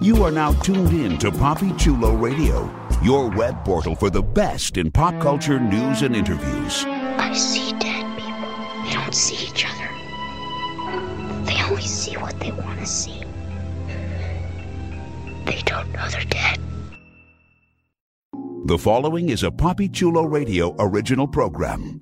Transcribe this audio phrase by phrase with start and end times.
[0.00, 2.70] You are now tuned in to Poppy Chulo Radio,
[3.02, 6.84] your web portal for the best in pop culture news and interviews.
[6.86, 8.84] I see dead people.
[8.84, 9.88] They don't see each other.
[11.46, 13.24] They only see what they want to see.
[15.46, 16.60] They don't know they're dead.
[18.66, 22.01] The following is a Poppy Chulo Radio original program.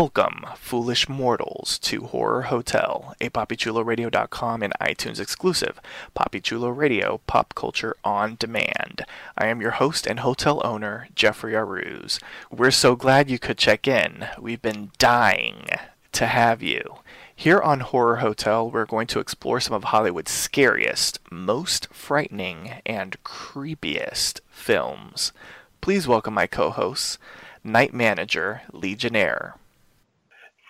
[0.00, 5.80] Welcome, foolish mortals, to Horror Hotel, a PoppyChuloRadio.com and iTunes exclusive.
[6.14, 9.04] Poppy Chulo Radio, pop culture on demand.
[9.36, 12.20] I am your host and hotel owner, Jeffrey Aruz.
[12.48, 14.28] We're so glad you could check in.
[14.38, 15.66] We've been dying
[16.12, 16.98] to have you.
[17.34, 23.20] Here on Horror Hotel, we're going to explore some of Hollywood's scariest, most frightening, and
[23.24, 25.32] creepiest films.
[25.80, 27.18] Please welcome my co hosts,
[27.64, 29.56] Night Manager, Legionnaire.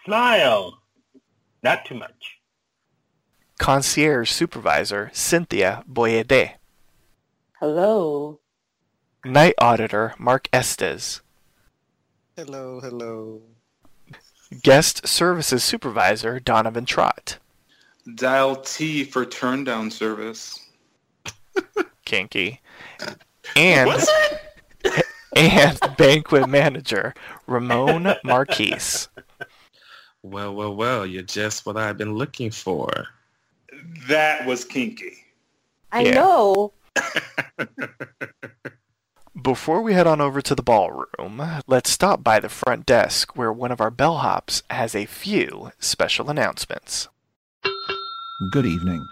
[0.09, 0.81] Smile.
[1.63, 2.39] Not too much.
[3.59, 6.55] Concierge Supervisor Cynthia Boyede.
[7.61, 8.41] Hello.
[9.23, 11.21] Night Auditor Mark Estes.
[12.37, 13.43] Hello, hello.
[14.63, 17.37] Guest Services Supervisor Donovan Trott.
[18.15, 20.59] Dial T for turn down service.
[22.07, 22.63] Kinky.
[23.55, 23.91] And
[25.37, 27.13] and Banquet Manager
[27.47, 29.11] Ramon Marquise.
[30.23, 32.91] Well, well, well, you're just what I've been looking for.
[34.09, 35.13] That was kinky.
[35.93, 36.15] I Yeah.
[36.15, 36.73] know.
[39.43, 43.53] Before we head on over to the ballroom, let's stop by the front desk where
[43.53, 47.09] one of our bellhops has a few special announcements.
[48.53, 49.07] Good evening.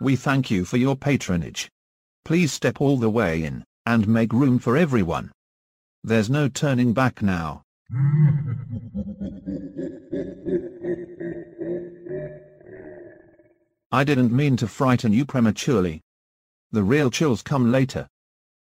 [0.00, 1.70] We thank you for your patronage.
[2.24, 5.32] Please step all the way in, and make room for everyone.
[6.04, 7.62] There's no turning back now.
[13.92, 16.00] I didn't mean to frighten you prematurely.
[16.72, 18.08] The real chills come later.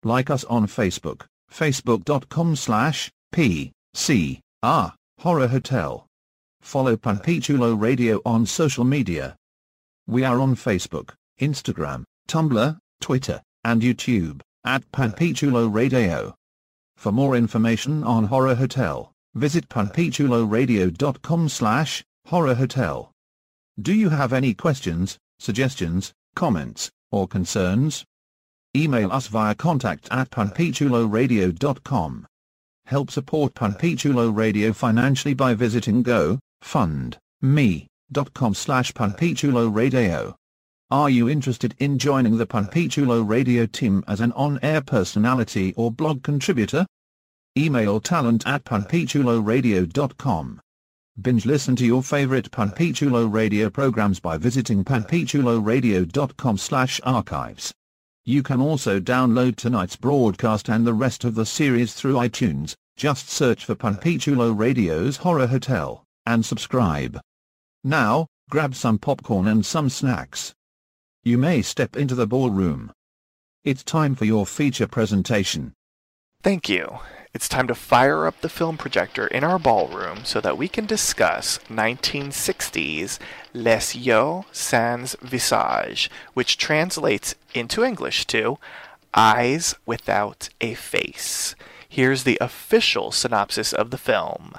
[0.04, 6.06] Like us on Facebook, facebook.com slash p c r horror hotel.
[6.62, 9.36] Follow Panpichulo Radio on social media.
[10.08, 16.36] We are on Facebook, Instagram, Tumblr, Twitter, and YouTube, at Panpichulo Radio.
[16.98, 23.12] For more information on Horror Hotel, visit panpichuloradio.com slash horror hotel.
[23.80, 28.04] Do you have any questions, suggestions, comments, or concerns?
[28.76, 32.28] Email us via contact at panpichuloradio.com.
[32.86, 37.14] Help support Panpichulo Radio financially by visiting gofundme.com
[38.54, 40.36] slash panpichuloradio.
[40.92, 46.24] Are you interested in joining the Panpichulo Radio team as an on-air personality or blog
[46.24, 46.86] contributor?
[47.58, 50.62] Email talent at panpichuloradio.com.
[51.22, 57.74] Binge listen to your favorite Panpichulo Radio programs by visiting panpichuloradio.com slash archives.
[58.24, 63.30] You can also download tonight's broadcast and the rest of the series through iTunes, just
[63.30, 67.20] search for Panpichulo Radio's Horror Hotel, and subscribe.
[67.84, 70.54] Now, grab some popcorn and some snacks.
[71.24, 72.94] You may step into the ballroom.
[73.66, 75.74] It's time for your feature presentation.
[76.42, 77.00] Thank you.
[77.34, 80.86] It's time to fire up the film projector in our ballroom so that we can
[80.86, 83.20] discuss 1960's
[83.54, 88.58] Les Yeux Sans Visage, which translates into English to
[89.14, 91.56] Eyes Without a Face.
[91.90, 94.54] Here's the official synopsis of the film.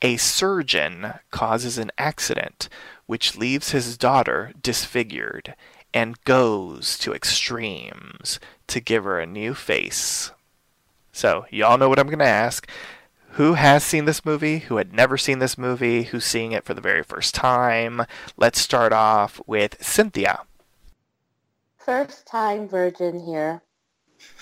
[0.00, 2.70] A surgeon causes an accident
[3.04, 5.54] which leaves his daughter disfigured
[5.92, 10.30] and goes to extremes to give her a new face.
[11.16, 12.68] So, y'all know what I'm going to ask.
[13.30, 14.58] Who has seen this movie?
[14.58, 16.02] Who had never seen this movie?
[16.02, 18.02] Who's seeing it for the very first time?
[18.36, 20.42] Let's start off with Cynthia.
[21.78, 23.62] First time virgin here.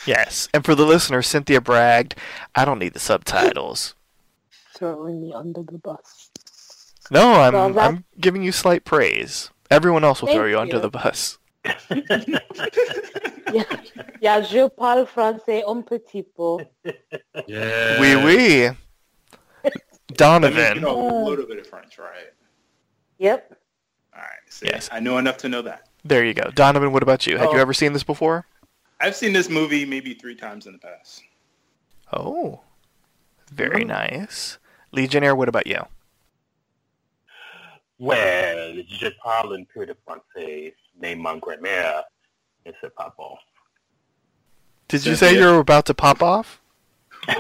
[0.04, 0.48] Yes.
[0.52, 2.16] And for the listener, Cynthia bragged,
[2.56, 3.94] I don't need the subtitles.
[4.74, 6.30] Throwing me under the bus.
[7.08, 9.50] No, I'm Well, I'm giving you slight praise.
[9.70, 11.38] Everyone else will throw Thank you under the bus.
[13.52, 13.64] Yeah,
[14.20, 16.58] yeah, je parle français un petit peu.
[17.46, 18.00] Yeah.
[18.00, 18.66] Wee wee.
[18.66, 18.74] I
[19.62, 19.72] mean,
[20.14, 20.74] Donovan.
[20.76, 22.32] you know a little bit of French, right?
[23.18, 23.56] Yep.
[24.14, 24.28] All right.
[24.48, 24.88] See, Yes.
[24.92, 25.88] I know enough to know that.
[26.04, 26.50] There you go.
[26.54, 27.38] Donovan, what about you?
[27.38, 27.60] Had you Oh.
[27.60, 28.46] ever seen this before?
[29.00, 31.22] I've seen this movie maybe three times in the past.
[32.12, 32.60] Oh.
[33.50, 33.88] Very mm-hmm.
[33.88, 34.58] nice.
[34.92, 35.86] Legionnaire, what about you?
[37.98, 42.04] Well, je parle un peu de français, mais mon grand-mère
[42.66, 43.36] ne sait pas bon.
[44.88, 46.60] Did you say you were about to pop off?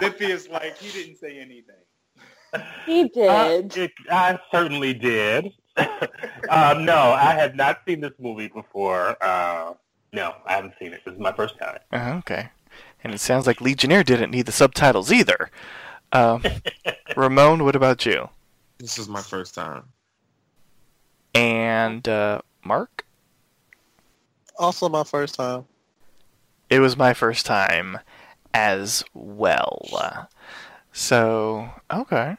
[0.00, 1.76] Cynthia's like, he didn't say anything.
[2.86, 3.76] He Uh, did.
[3.76, 5.52] it, I certainly did.
[6.48, 9.16] um, no, I have not seen this movie before.
[9.22, 9.74] Uh,
[10.12, 11.02] no, I haven't seen it.
[11.04, 11.78] This is my first time.
[11.92, 12.48] Uh, okay.
[13.04, 15.50] And it sounds like Legionnaire didn't need the subtitles either.
[16.12, 16.42] Um,
[17.16, 18.28] Ramon, what about you?
[18.78, 19.82] This is my first time.
[21.36, 23.04] And uh, Mark?
[24.58, 25.66] Also my first time.
[26.70, 27.98] It was my first time
[28.54, 30.28] as well.
[30.92, 32.36] So, okay.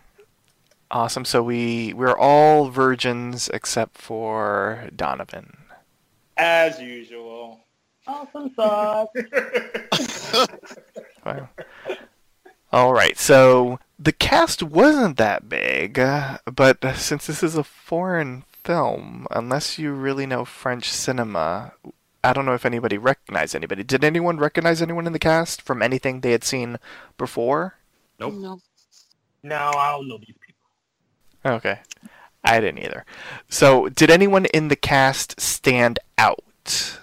[0.90, 1.26] Awesome.
[1.26, 5.58] So we we're all virgins except for Donovan.
[6.36, 7.66] As usual.
[8.08, 9.10] Awesome sauce.
[11.26, 11.50] Wow.
[12.72, 13.18] All right.
[13.18, 19.80] So the cast wasn't that big, uh, but since this is a foreign film, unless
[19.80, 21.74] you really know French cinema,
[22.24, 23.84] I don't know if anybody recognized anybody.
[23.84, 26.78] Did anyone recognize anyone in the cast from anything they had seen
[27.18, 27.78] before?
[28.20, 28.34] Nope.
[28.34, 28.60] No.
[29.44, 30.66] no, I don't know these people.
[31.46, 31.80] Okay.
[32.44, 33.06] I didn't either.
[33.50, 37.00] So, did anyone in the cast stand out?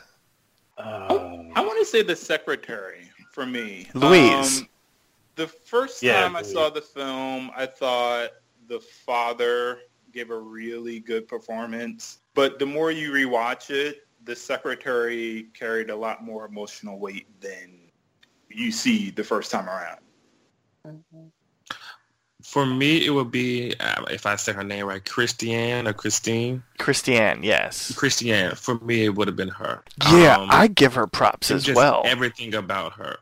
[0.76, 3.88] Uh, I want to say the secretary for me.
[3.94, 4.60] Louise.
[4.60, 4.68] Um,
[5.36, 6.52] the first Yeah, time I Louise.
[6.52, 8.30] saw the film, I thought
[8.68, 9.78] the father
[10.14, 12.20] gave a really good performance.
[12.34, 17.90] But the more you rewatch it, the secretary carried a lot more emotional weight than
[18.48, 19.98] you see the first time around.
[22.42, 26.62] For me, it would be uh, if I say her name right, Christiane or Christine.
[26.78, 27.92] Christiane, yes.
[27.94, 28.54] Christiane.
[28.54, 29.82] For me, it would have been her.
[30.12, 32.02] Yeah, Um, I give her props as just well.
[32.04, 33.16] Everything about her,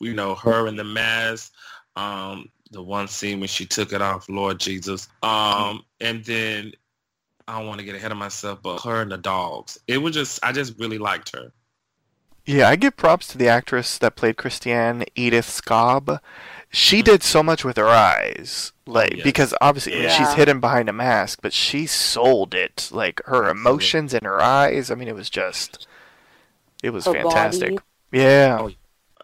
[0.00, 1.52] you know, her and the mask,
[1.96, 6.72] um, the one scene when she took it off, Lord Jesus, um, and then
[7.46, 9.78] I don't want to get ahead of myself, but her and the dogs.
[9.86, 11.52] It was just, I just really liked her.
[12.44, 16.20] Yeah, I give props to the actress that played Christiane, Edith Scob.
[16.70, 19.22] She did so much with her eyes, like yes.
[19.22, 22.88] because obviously I mean, she's hidden behind a mask, but she sold it.
[22.90, 24.90] Like her emotions in her eyes.
[24.90, 25.86] I mean, it was just,
[26.82, 27.70] it was Her fantastic.
[27.70, 27.84] body.
[28.12, 28.70] Yeah, Oh,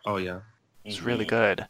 [0.06, 0.40] Oh yeah,
[0.84, 1.66] It's really good.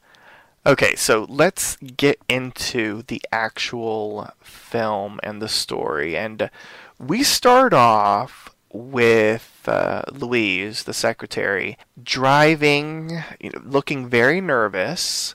[0.68, 6.14] Okay, so let's get into the actual film and the story.
[6.14, 6.50] And
[6.98, 15.34] we start off with uh, Louise, the secretary, driving, you know, looking very nervous.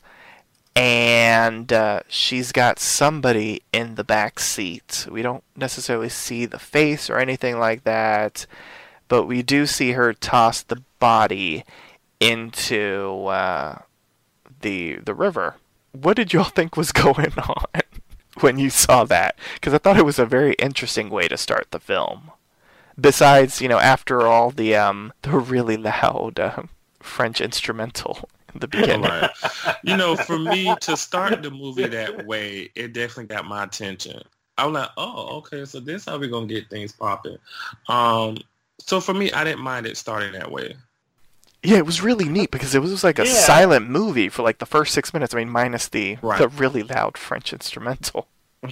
[0.75, 5.07] And uh, she's got somebody in the back seat.
[5.09, 8.45] We don't necessarily see the face or anything like that,
[9.07, 11.65] but we do see her toss the body
[12.19, 13.79] into uh,
[14.63, 15.55] the the river.
[15.91, 17.65] What did y'all think was going on
[18.41, 19.37] when you saw that?
[19.55, 22.31] Because I thought it was a very interesting way to start the film.
[22.99, 26.63] Besides, you know, after all the um the really loud uh,
[26.99, 29.01] French instrumental in the beginning.
[29.03, 29.29] right.
[29.83, 34.21] You know, for me to start the movie that way, it definitely got my attention.
[34.57, 37.37] I was like, oh, okay, so this how we gonna get things popping.
[37.89, 38.37] Um,
[38.79, 40.75] so for me, I didn't mind it starting that way.
[41.63, 43.31] Yeah, it was really neat because it was just like a Yeah.
[43.33, 45.33] silent movie for like the first six minutes.
[45.33, 46.37] I mean, minus the Right.
[46.39, 48.27] the really loud French instrumental.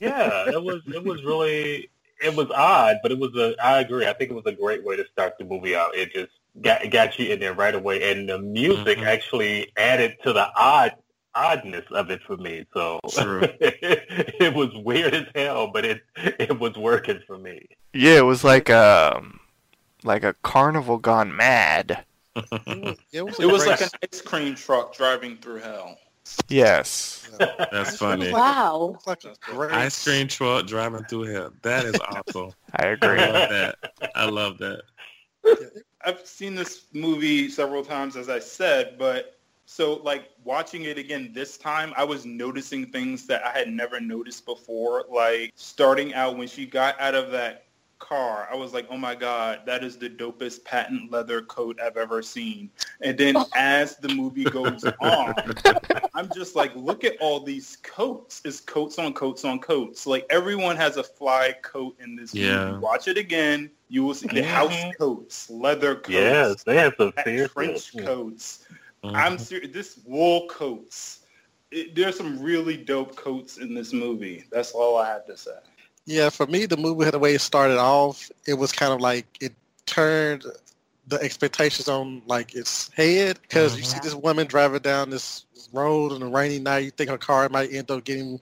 [0.00, 1.90] yeah, it was it was really
[2.22, 4.06] it was odd, but it was a I agree.
[4.06, 5.94] I think it was a great way to start the movie out.
[5.96, 9.06] It just got got you in there right away, and the music Mhm.
[9.06, 10.92] actually added to the odd
[11.34, 12.66] oddness of it for me.
[12.74, 13.42] So True.
[13.60, 17.66] it was weird as hell, but it it was working for me.
[17.92, 19.40] Yeah, it was like um
[20.04, 22.04] like a carnival gone mad.
[22.34, 25.98] It was, It was like an ice cream truck driving through hell.
[26.48, 27.30] Yes.
[27.38, 28.32] That's funny.
[28.32, 28.94] Wow.
[28.96, 31.52] It's like a great Ice cream truck driving through hell.
[31.62, 32.52] That is awesome.
[32.76, 33.18] I agree.
[33.18, 33.76] I love that.
[34.14, 34.82] I love that.
[36.04, 41.32] I've seen this movie several times, as I said, but so like watching it again
[41.32, 45.04] this time, I was noticing things that I had never noticed before.
[45.10, 47.66] Like starting out when she got out of that
[48.02, 51.96] car, I was like, oh my God, that is the dopest patent leather coat I've
[51.96, 52.70] ever seen.
[53.00, 55.34] And then as the movie goes on,
[56.14, 58.42] I'm just like, look at all these coats.
[58.44, 60.06] It's coats on coats on coats.
[60.06, 62.70] Like everyone has a fly coat in this Yeah.
[62.70, 62.78] movie.
[62.80, 63.70] Watch it again.
[63.88, 67.12] You will see the house coats, leather coats, Yes, they have some
[67.52, 67.90] French serious.
[67.92, 68.66] coats.
[69.04, 69.14] Mhm.
[69.14, 69.72] I'm serious.
[69.72, 71.20] This wool coats.
[71.70, 74.44] It, there's some really dope coats in this movie.
[74.50, 75.58] That's all I have to say.
[76.04, 79.00] Yeah, for me, the movie, had the way it started off, it was kind of
[79.00, 79.52] like it
[79.86, 80.44] turned
[81.08, 84.04] the expectations on like its head because you see mm-hmm.
[84.04, 86.84] this woman driving down this road on a rainy night.
[86.84, 88.40] You think her car might end up getting,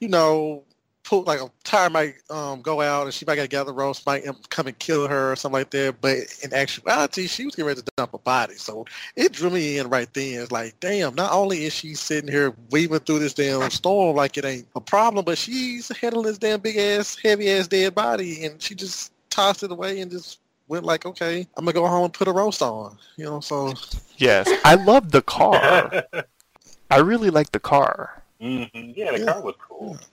[0.00, 0.62] you know,
[1.08, 4.28] pulled like a tire might um, go out and she might get the road, might
[4.28, 5.96] um, come and kill her or something like that.
[6.02, 8.56] But in actuality, she was getting ready to dump a body.
[8.56, 8.84] So
[9.16, 10.42] it drew me in right then.
[10.42, 14.36] It's like, damn, not only is she sitting here weaving through this damn storm like
[14.36, 18.44] it ain't a problem, but she's handling this damn big ass, heavy ass dead body
[18.44, 22.04] and she just tossed it away and just went like, okay, I'm gonna go home
[22.04, 22.98] and put a roast on.
[23.16, 23.72] You know, so
[24.18, 26.04] Yes, I love the car.
[26.90, 28.22] I really like the car.
[28.42, 29.96] hmm Yeah, the car was cool.
[29.98, 30.06] Yeah,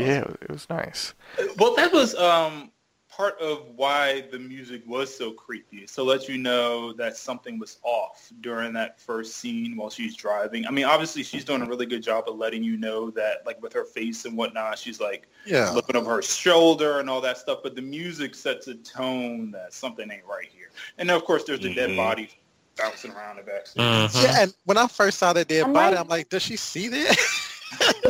[0.00, 1.14] it was nice.
[1.58, 2.70] Well, that was um,
[3.08, 5.86] part of why the music was so creepy.
[5.86, 10.66] So let you know that something was off during that first scene while she's driving.
[10.66, 13.60] I mean, obviously she's doing a really good job of letting you know that, like
[13.62, 15.70] with her face and whatnot, she's like yeah.
[15.72, 17.58] looking over her shoulder and all that stuff.
[17.62, 20.70] But the music sets a tone that something ain't right here.
[20.98, 21.96] And of course, there's the dead Mhm.
[21.96, 22.28] body
[22.76, 23.66] bouncing around the back.
[23.76, 24.22] Mhm.
[24.22, 26.56] Yeah, and when I first saw the dead I'm body, like- I'm like, does she
[26.56, 27.16] see that?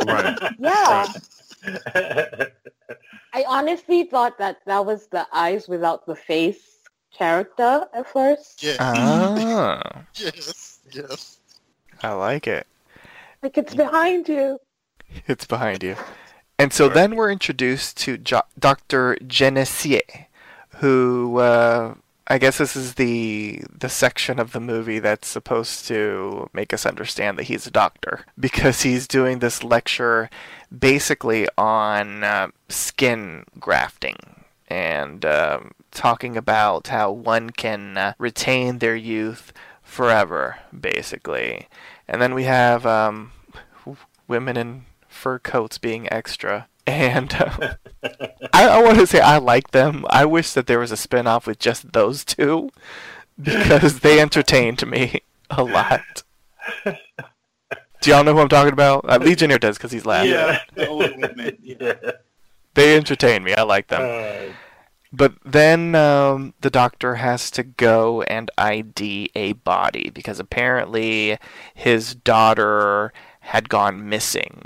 [0.06, 0.38] Right.
[0.58, 1.02] Yeah.
[1.06, 1.16] Right.
[3.32, 8.62] I honestly thought that that was the eyes without the face character at first.
[8.62, 8.76] yeah.
[8.80, 10.80] Ah, yes.
[10.92, 11.38] Yes.
[12.02, 12.66] I like it.
[13.42, 14.58] Like it's behind you.
[15.26, 15.96] It's behind you.
[16.56, 19.16] And so then we're introduced to jo- Dr.
[19.26, 20.26] Genessier,
[20.76, 21.94] who uh,
[22.30, 26.86] I guess this is the the section of the movie that's supposed to make us
[26.86, 30.30] understand that he's a doctor because he's doing this lecture
[30.76, 34.16] basically on uh, skin grafting
[34.68, 41.66] and um, talking about how one can uh, retain their youth forever, basically.
[42.06, 43.32] And then we have um,
[44.28, 46.68] women in fur coats being extra.
[46.90, 47.74] And uh,
[48.52, 50.04] I, I want to say I like them.
[50.10, 52.70] I wish that there was a spin off with just those two
[53.40, 55.20] because they entertained me
[55.50, 56.22] a lot.
[56.84, 59.04] Do y'all know who I'm talking about?
[59.08, 60.30] Uh, Legionnaire does because he's laughing.
[60.32, 61.58] Yeah, the old woman.
[61.62, 61.76] Yeah.
[61.80, 62.10] yeah.
[62.74, 63.54] They entertain me.
[63.54, 64.00] I like them.
[64.02, 64.52] Uh,
[65.12, 71.36] But then um, the doctor has to go and ID a body because apparently
[71.74, 73.12] his daughter
[73.50, 74.62] had gone missing.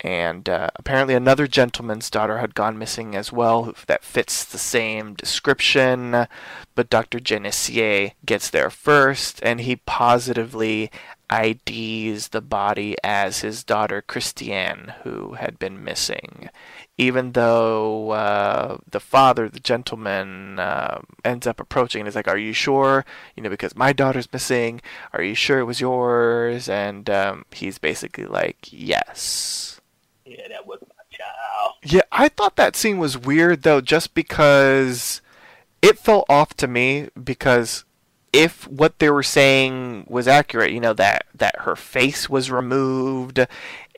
[0.00, 5.14] And uh, apparently another gentleman's daughter had gone missing as well that fits the same
[5.14, 6.26] description.
[6.74, 7.20] But Dr.
[7.20, 10.90] Genessier gets there first and he positively
[11.32, 16.50] IDs the body as his daughter Christiane, who had been missing
[16.96, 22.38] even though uh, the father, the gentleman, uh, ends up approaching and is like, "Are
[22.38, 23.04] you sure?
[23.36, 24.80] You know, because my daughter's missing.
[25.12, 29.80] Are you sure it was yours?" And um, he's basically like, "Yes."
[30.24, 31.74] yeah, that was my child.
[31.82, 35.20] Yeah, I thought that scene was weird though, just because
[35.82, 37.84] it felt off to me because
[38.34, 43.46] if what they were saying was accurate, you know that that her face was removed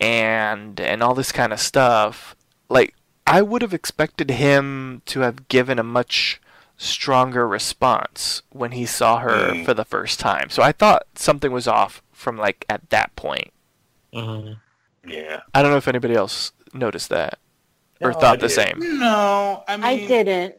[0.01, 2.37] and and all this kind of stuff,
[2.69, 2.95] like
[3.27, 6.41] I would have expected him to have given a much
[6.77, 9.65] stronger response when he saw her Mm.
[9.65, 10.51] for the first time.
[10.51, 13.51] So I thought something was off from like at that point.
[14.15, 14.59] Mhm.
[15.07, 15.41] Yeah.
[15.55, 17.39] I don't know if anybody else noticed that
[18.03, 18.79] or No, thought the same.
[18.99, 20.57] No, I mean, I didn't.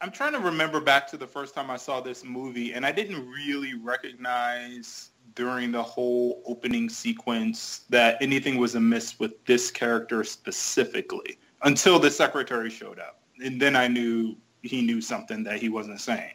[0.00, 2.92] I'm trying to remember back to the first time I saw this movie, and I
[2.92, 10.22] didn't really recognize during the whole opening sequence that anything was amiss with this character
[10.22, 13.20] specifically until the secretary showed up.
[13.42, 16.34] And then I knew he knew something that he wasn't saying.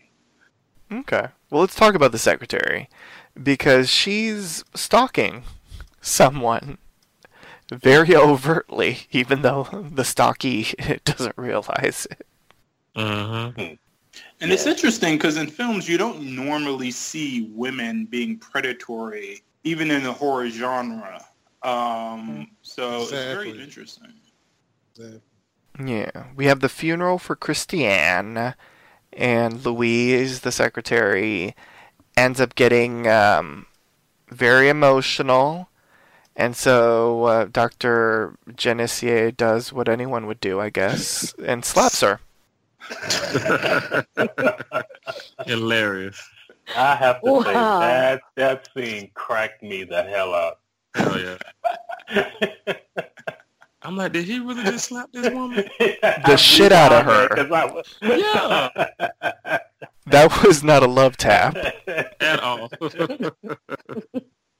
[0.91, 1.27] Okay.
[1.49, 2.89] Well, let's talk about the secretary
[3.41, 5.43] because she's stalking
[6.01, 6.77] someone
[7.71, 10.73] very overtly, even though the stalky
[11.05, 12.25] doesn't realize it.
[12.99, 13.77] Mhm.
[14.41, 20.03] And it's interesting because in films you don't normally see women being predatory, even in
[20.03, 21.25] the horror genre.
[21.63, 23.63] Um, so it's very Exactly.
[23.63, 24.13] interesting.
[25.79, 26.25] Yeah.
[26.35, 28.55] We have the funeral for Christiane,
[29.13, 31.55] and Louise, the secretary,
[32.17, 33.65] ends up getting um,
[34.29, 35.69] very emotional.
[36.35, 38.35] And so uh, Dr.
[38.49, 42.21] Genessier does what anyone would do, I guess, and slaps her.
[45.45, 46.21] Hilarious.
[46.75, 50.61] I have to say that that scene cracked me the hell up.
[50.95, 51.37] Oh yeah.
[53.81, 55.67] I'm like, did he really just slap this woman?
[56.25, 57.27] The shit out of her.
[58.01, 58.69] Yeah,
[60.07, 61.55] That was not a love tap.
[62.19, 62.69] at all.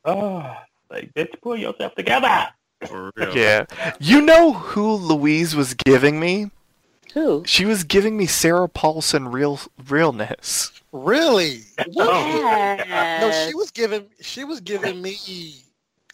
[0.05, 0.55] oh,
[0.89, 2.47] like, bitch, pull yourself together.
[2.87, 3.35] For real.
[3.35, 3.65] Yeah.
[3.99, 6.49] You know who Louise was giving me?
[7.13, 7.43] Who?
[7.45, 10.71] She was giving me Sarah Paulson real realness.
[10.91, 11.61] Really?
[11.87, 13.21] Yes.
[13.21, 15.17] No, she was giving she was giving me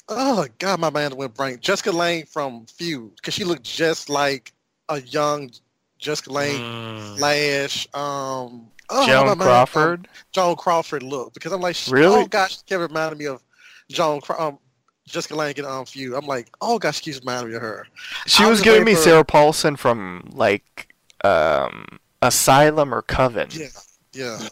[0.10, 1.62] oh god my mind went blank.
[1.62, 4.54] Jessica Lange from Feud because she looked just like
[4.90, 5.52] a young
[6.00, 7.18] Jessica Lange Mm.
[7.18, 10.00] slash um oh, Joan my mind- Crawford.
[10.02, 12.24] um, Joan Crawford look because I'm like she, Really?
[12.24, 13.42] oh gosh she kept reminding me of
[13.90, 14.60] Joan Craw- um,
[15.07, 16.13] Jessica Lange um, Feud.
[16.13, 17.88] I'm like oh gosh she's keeps reminding me of her.
[18.25, 20.93] She I was was giving me for- Sarah Paulson from like
[21.24, 23.50] um Asylum or Coven.
[23.51, 23.67] Yeah
[24.15, 24.47] yeah.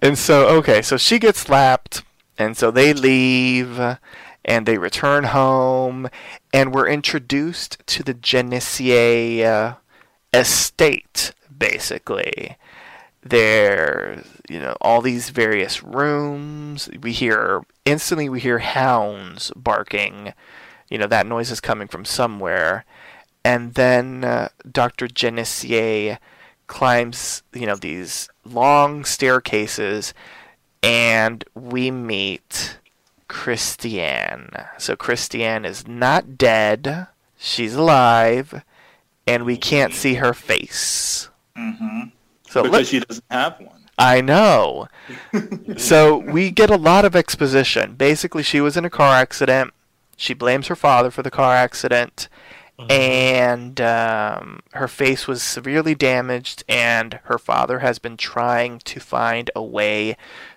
[0.00, 2.02] And so, okay, so she gets slapped,
[2.38, 3.78] and so they leave,
[4.44, 6.08] and they return home,
[6.52, 9.74] and we're introduced to the Genessier uh,
[10.32, 12.56] estate, basically.
[13.22, 16.88] There, you know, all these various rooms.
[17.02, 20.34] We hear, instantly, we hear hounds barking.
[20.88, 22.84] You know, that noise is coming from somewhere.
[23.44, 25.08] And then uh, Dr.
[25.08, 26.18] Genessier
[26.66, 30.14] climbs, you know, these long staircases,
[30.82, 32.78] and we meet
[33.26, 34.50] Christiane.
[34.78, 38.62] So Christiane is not dead; she's alive,
[39.26, 41.30] and we can't see her face.
[41.56, 42.10] Mm-hmm.
[42.48, 43.77] So because she doesn't have one.
[43.98, 44.88] I know.
[45.76, 47.94] so we get a lot of exposition.
[47.94, 49.72] Basically, she was in a car accident.
[50.16, 52.28] She blames her father for the car accident,
[52.88, 56.64] and um, her face was severely damaged.
[56.68, 60.16] And her father has been trying to find a way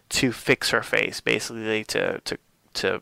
[0.10, 2.38] to fix her face, basically to to
[2.74, 3.02] to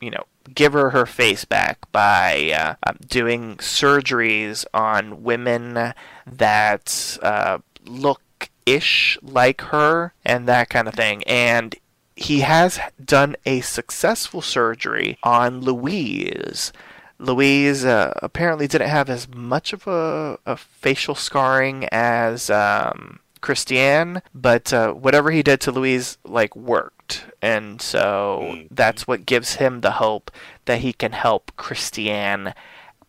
[0.00, 5.94] you know give her her face back by uh, um, doing surgeries on women
[6.26, 8.20] that uh, look
[8.66, 11.76] ish like her and that kind of thing and
[12.16, 16.72] he has done a successful surgery on Louise.
[17.18, 24.22] Louise uh, apparently didn't have as much of a, a facial scarring as um, Christiane,
[24.34, 29.80] but uh, whatever he did to Louise like worked, and so that's what gives him
[29.80, 30.30] the hope
[30.64, 32.54] that he can help Christiane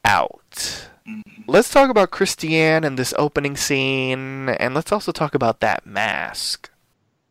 [0.04, 0.90] out.
[1.48, 6.72] Let's talk about Christiane and this opening scene, and let's also talk about that mask.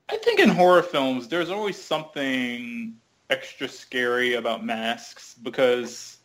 [0.08, 2.94] I think in horror films, there's always something
[3.30, 6.18] extra scary about masks because,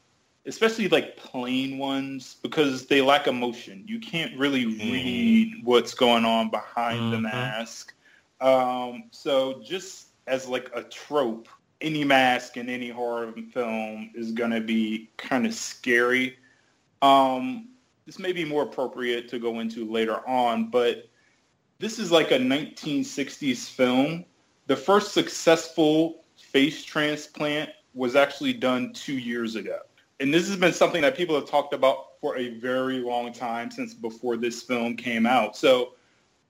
[0.46, 3.84] especially like plain ones, because they lack emotion.
[3.88, 7.24] You can't really read what's going on behind the Mhm.
[7.24, 7.94] mask.
[8.42, 11.48] Um, so just as like a trope,
[11.82, 16.38] any mask in any horror film is going to be kind of scary.
[17.02, 17.70] Um,
[18.06, 21.10] this may be more appropriate to go into later on, but
[21.80, 24.26] this is like a 1960s film.
[24.68, 29.80] The first successful face transplant was actually done two years ago.
[30.20, 33.72] And this has been something that people have talked about for a very long time
[33.72, 35.56] since before this film came out.
[35.56, 35.94] So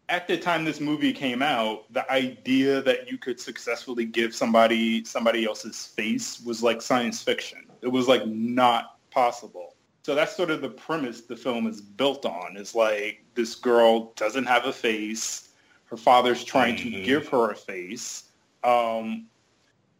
[0.10, 5.04] at the time this movie came out, the idea that you could successfully give somebody
[5.06, 7.66] somebody else's face was like science fiction.
[7.82, 9.69] It was like not possible.
[10.10, 12.58] So that's sort of the premise the film is built on.
[12.58, 15.50] Is like this girl doesn't have a face.
[15.86, 17.06] Her father's trying to Mhm.
[17.06, 18.24] give her a face.
[18.64, 19.28] Um,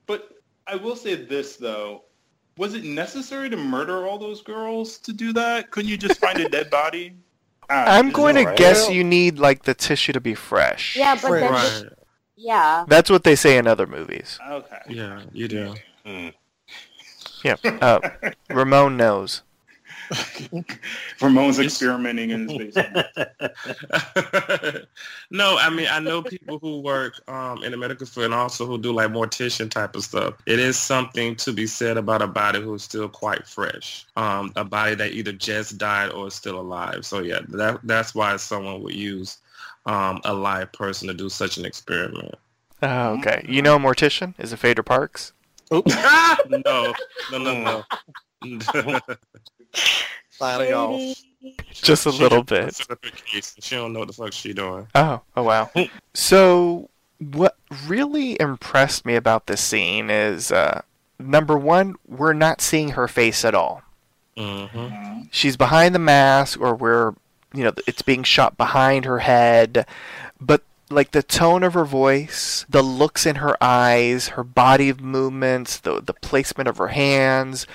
[0.08, 0.32] but
[0.66, 2.06] I will say this though.
[2.58, 5.70] Was it necessary to murder all those girls to do that?
[5.70, 7.14] Couldn't you just find a dead body?
[7.70, 8.58] Ah, I'm going to right?
[8.58, 10.96] guess you need like the tissue to be fresh.
[10.96, 11.40] Yeah, but Right.
[11.42, 11.84] then Right.
[12.36, 12.84] yeah.
[12.88, 14.40] That's what they say in other movies.
[14.50, 14.82] Okay.
[14.90, 15.76] Yeah, you do.
[16.04, 16.30] Hmm.
[17.44, 17.58] Yeah.
[17.64, 18.00] Uh,
[18.50, 19.44] Ramon knows.
[21.22, 23.08] Ramon's experimenting in his basement.
[25.32, 28.66] no, I mean I know people who work um, in the medical field and also
[28.66, 30.36] who do like mortician type of stuff.
[30.46, 34.64] It is something to be said about a body who's still quite fresh, um, a
[34.64, 37.06] body that either just died or is still alive.
[37.06, 39.38] So yeah, that that's why someone would use
[39.86, 42.36] um, a live person to do such an experiment.
[42.82, 43.46] Oh, okay.
[43.48, 44.34] You know a mortician?
[44.38, 45.34] Is it Fader Parks?
[45.72, 45.84] no,
[46.50, 46.94] no,
[47.32, 47.84] no,
[48.44, 49.00] no.
[50.30, 51.24] Signing off.
[51.72, 52.76] Just a She little bit.
[52.76, 53.56] set up her case.
[53.60, 54.88] She don't know what the fuck she doing.
[54.96, 55.70] Oh, oh wow.
[56.14, 57.56] So, what
[57.88, 60.82] really impressed me about this scene is uh,
[61.20, 63.84] number one, we're not seeing her face at all.
[64.38, 67.14] hmm She's behind the mask, or we're
[67.54, 69.86] you know it's being shot behind her head,
[70.42, 75.78] but like the tone of her voice, the looks in her eyes, her body movements,
[75.78, 77.68] the the placement of her hands,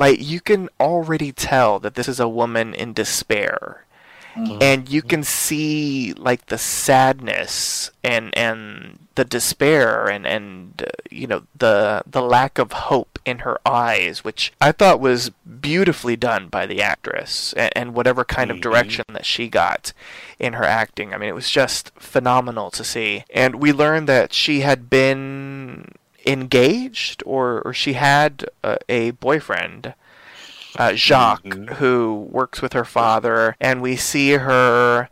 [0.00, 3.84] like you can already tell that this is a woman in despair.
[4.60, 11.26] And you can see like the sadness and and the despair and and uh, you
[11.26, 16.48] know the the lack of hope in her eyes, which I thought was beautifully done
[16.48, 19.92] by the actress and, and whatever kind of direction that she got
[20.38, 21.12] in her acting.
[21.12, 23.24] I mean, it was just phenomenal to see.
[23.34, 25.92] And we learned that she had been
[26.26, 29.94] engaged or, or she had a, a boyfriend
[30.78, 35.08] uh, Jacques, who works with her father, and we see her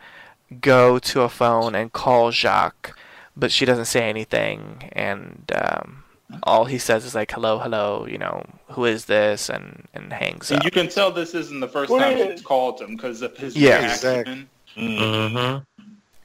[0.60, 2.96] go to a phone and call Jacques,
[3.36, 6.04] but she doesn't say anything, and um,
[6.44, 10.50] all he says is like, "Hello, hello," you know, who is this, and and hangs
[10.50, 10.64] And up.
[10.64, 12.30] you can tell this isn't the first Well, time yeah.
[12.32, 13.80] she's called him because of his Yeah.
[13.80, 14.48] reaction.
[14.76, 15.77] Mm-hmm.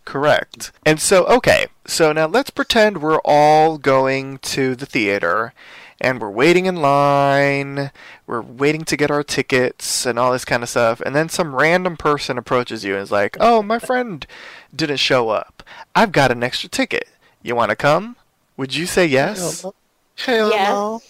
[0.05, 0.71] Correct.
[0.85, 5.53] And so, okay, so now let's pretend we're all going to the theater
[6.01, 7.91] and we're waiting in line,
[8.27, 11.55] we're waiting to get our tickets and all this kind of stuff, and then some
[11.55, 14.27] random person approaches you and is like, oh, my friend
[14.75, 15.63] didn't show up.
[15.95, 17.07] I've got an extra ticket.
[17.41, 18.17] You want to come?
[18.57, 19.65] Would you say yes?
[20.17, 20.69] Hell Yes.
[20.69, 21.01] no.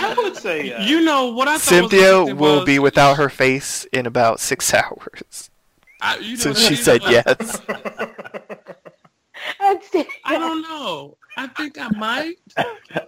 [0.00, 2.78] I would say uh, You know what I thought was Cynthia interesting will was- be
[2.80, 5.50] without her face in about six hours.
[6.04, 7.12] I, you know So she said mean?
[7.26, 7.60] yes.
[9.60, 11.16] I'd say I don't know.
[11.36, 12.36] I think I might.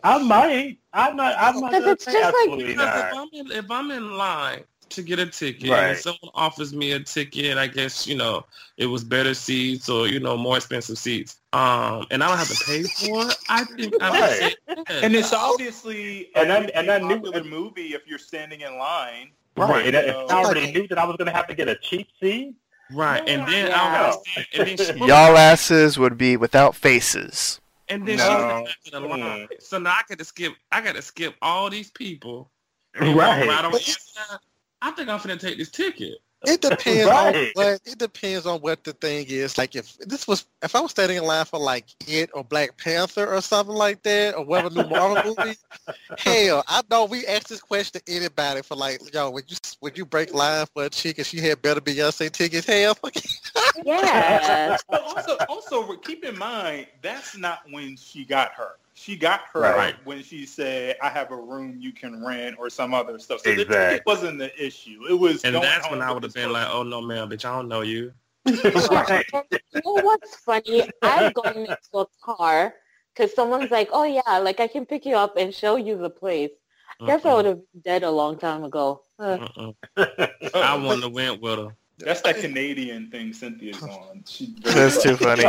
[0.02, 0.78] I might.
[0.92, 1.34] I'm not.
[1.38, 1.70] I'm not.
[1.70, 2.98] Because gonna it's say just like- Because not.
[2.98, 5.88] if I'm in, if I'm in line to get a ticket Right.
[5.90, 8.44] and someone offers me a ticket, I guess you know
[8.76, 12.48] it was better seats or you know more expensive seats, um, and I don't have
[12.48, 13.36] to pay for it.
[13.48, 14.30] I think I Right.
[14.38, 15.02] say yes.
[15.02, 19.30] and it's obviously And I- and I knew- popular movie if you're standing in line.
[19.56, 19.86] Right.
[19.86, 21.76] And if So- I already knew that I was going to have to get a
[21.76, 22.54] cheap seat,
[22.92, 23.80] right, and then Yeah.
[23.80, 27.60] I understand, and then she Y'all asses would be without faces.
[27.88, 28.24] and then No.
[28.24, 29.48] she went to the line.
[29.60, 30.52] So now I got to skip.
[30.72, 32.50] I got to skip all these people.
[33.00, 33.14] right?
[33.16, 34.38] Right on the inside.
[34.82, 36.18] I think I'm finna take this ticket.
[36.46, 37.36] It depends Right.
[37.36, 39.58] on what it depends on what the thing is.
[39.58, 42.76] Like if this was if I was standing in line for like it or Black
[42.78, 45.56] Panther or something like that or whatever new Marvel movie,
[46.18, 49.98] hell, I know we asked this question to anybody for like, yo, would you would
[49.98, 52.66] you break line for a chick if she had better Beyonce tickets?
[52.66, 53.14] Hell, fuck
[53.84, 54.76] yeah.
[54.88, 58.76] But also, also keep in mind that's not when she got her.
[58.98, 59.94] She got her Right.
[60.04, 63.40] when she said, "I have a room you can rent" or some other stuff.
[63.42, 63.88] So the Exactly.
[63.90, 65.04] ticket wasn't the issue.
[65.08, 67.54] It was, And that's when I would have been like, "Oh no, man, bitch, I
[67.54, 68.12] don't know you."
[68.46, 69.24] right.
[69.72, 70.84] You know what's funny?
[71.02, 72.74] I've gone into a car
[73.14, 76.08] because someone's like, "Oh yeah, like I can pick you up and show you the
[76.08, 76.50] place."
[76.98, 79.02] I Guess I would have been dead a long time ago.
[79.18, 79.38] Uh.
[79.98, 81.76] I wouldn't have went with her.
[81.98, 84.22] That's that Canadian thing Cynthia's on.
[84.26, 85.44] She That's too funny.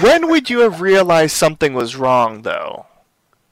[0.00, 2.86] When would you have realized something was wrong, though?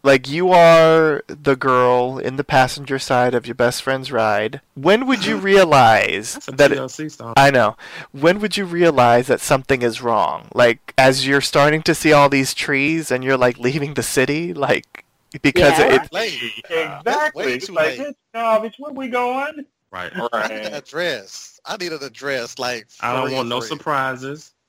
[0.02, 4.60] Like you are the girl in the passenger side of your best friend's ride.
[4.74, 6.72] When would you realize that?
[6.72, 7.76] It, I know.
[8.12, 10.48] When would you realize that something is wrong?
[10.54, 14.52] Like as you're starting to see all these trees and you're like leaving the city,
[14.52, 15.06] like
[15.40, 16.02] because Yeah.
[16.04, 16.12] it.
[16.12, 17.46] Lady, exactly.
[17.46, 18.08] way It's too like, late.
[18.08, 19.64] bitch, no, bitch, where we going?
[19.90, 20.12] Right.
[20.14, 20.72] I need an Right.
[20.74, 21.53] address.
[21.66, 22.58] I need an address.
[22.58, 24.52] Like I don't want no for surprises.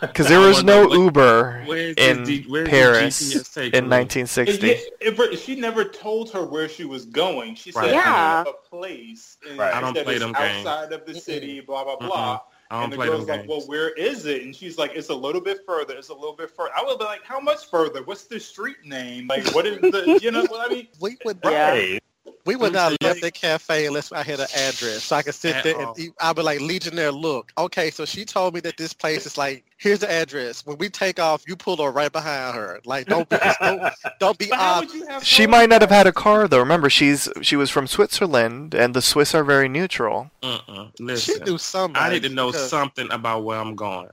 [0.00, 3.90] Because there was no Uber Where's in this D- where's this Paris in me?
[3.90, 4.66] 1960.
[4.66, 7.54] Yeah, if- she never told her where she was going.
[7.56, 7.98] She said Yeah.
[7.98, 8.02] I
[8.38, 9.36] have a place.
[9.46, 9.74] And Right.
[9.74, 10.66] I don't play it's them games.
[10.66, 12.40] outside of the city, blah, blah, blah.
[12.70, 13.48] I don't and the girl's like, games.
[13.50, 14.42] well, where is it?
[14.44, 15.94] And she's like, it's a little bit further.
[15.94, 16.70] It's a little bit further.
[16.74, 18.02] I would be like, how much further?
[18.02, 19.26] What's the street name?
[19.28, 20.88] Like, what is the, you know what I mean?
[21.00, 21.98] We would Yeah.
[22.26, 22.34] Right.
[22.44, 25.04] we would not tell left you- the cafe unless I had an address.
[25.04, 25.92] So I could sit At there all.
[25.94, 26.12] and eat.
[26.20, 27.52] I'll be like, Legionnaire, look.
[27.58, 30.64] Okay, so she told me that this place is like, here's the address.
[30.66, 32.80] When we take off, you pull her right behind her.
[32.84, 34.80] Like, don't be, don't, don't be But off.
[34.86, 36.58] would you have She might not have had a car though.
[36.60, 40.30] Remember, she's she was from Switzerland, and the Swiss are very neutral.
[40.42, 40.88] Uh-uh.
[40.96, 42.00] She Listen, knew something.
[42.00, 44.08] I need to know because- something about where I'm going.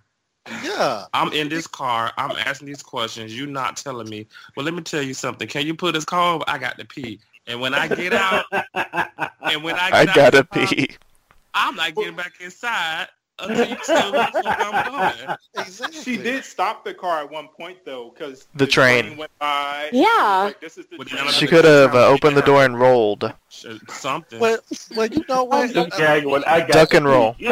[0.61, 1.05] Yeah.
[1.13, 2.11] I'm in this car.
[2.17, 3.33] I'm asking these questions.
[3.37, 4.27] You not telling me.
[4.57, 5.47] Well, let me tell you something.
[5.47, 6.43] Can you put this car over?
[6.49, 7.21] I got to pee.
[7.47, 10.89] And when I get out, and when I I get out gotta the car, pee.
[11.53, 13.07] I'm not getting back inside
[13.39, 15.37] until you tell me where I'm going.
[15.57, 16.01] Exactly.
[16.01, 19.17] She did stop the car at one point though, because The train.
[19.17, 19.89] went by.
[19.91, 20.05] Yeah.
[20.07, 21.27] She Like, this is the train.
[21.31, 23.31] She could have uh, opened the door and rolled.
[23.49, 24.39] Something.
[24.39, 24.59] Well,
[24.95, 25.71] well, you know what?
[25.71, 27.35] Just gag when I got Duck and roll.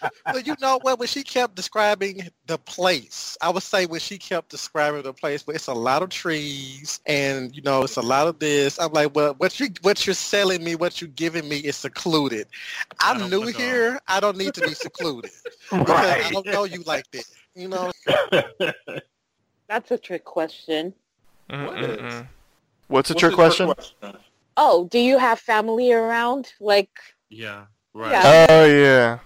[0.00, 0.08] pee.
[0.30, 0.98] But you know what?
[0.98, 5.42] When she kept describing the place, I would say when she kept describing the place,
[5.42, 8.78] but it's a lot of trees and you know it's a lot of this.
[8.78, 12.46] I'm like, well, what you what you're selling me, what you're giving me is secluded.
[13.00, 13.60] I'm oh, new look on.
[13.60, 14.00] here.
[14.08, 15.30] I don't need to be secluded
[15.70, 17.24] because I don't know you like that.
[17.54, 17.90] You know,
[19.68, 20.92] That's a trick question.
[21.48, 21.98] Mm-mm-mm.
[21.98, 22.26] Mm-hmm.
[22.88, 23.66] What's a What's trick his question?
[23.66, 24.18] question?
[24.56, 26.52] Oh, do you have family around?
[26.60, 26.90] Like,
[27.28, 27.66] Yeah.
[27.94, 28.12] Right.
[28.12, 28.46] Yeah.
[28.50, 29.18] Oh yeah.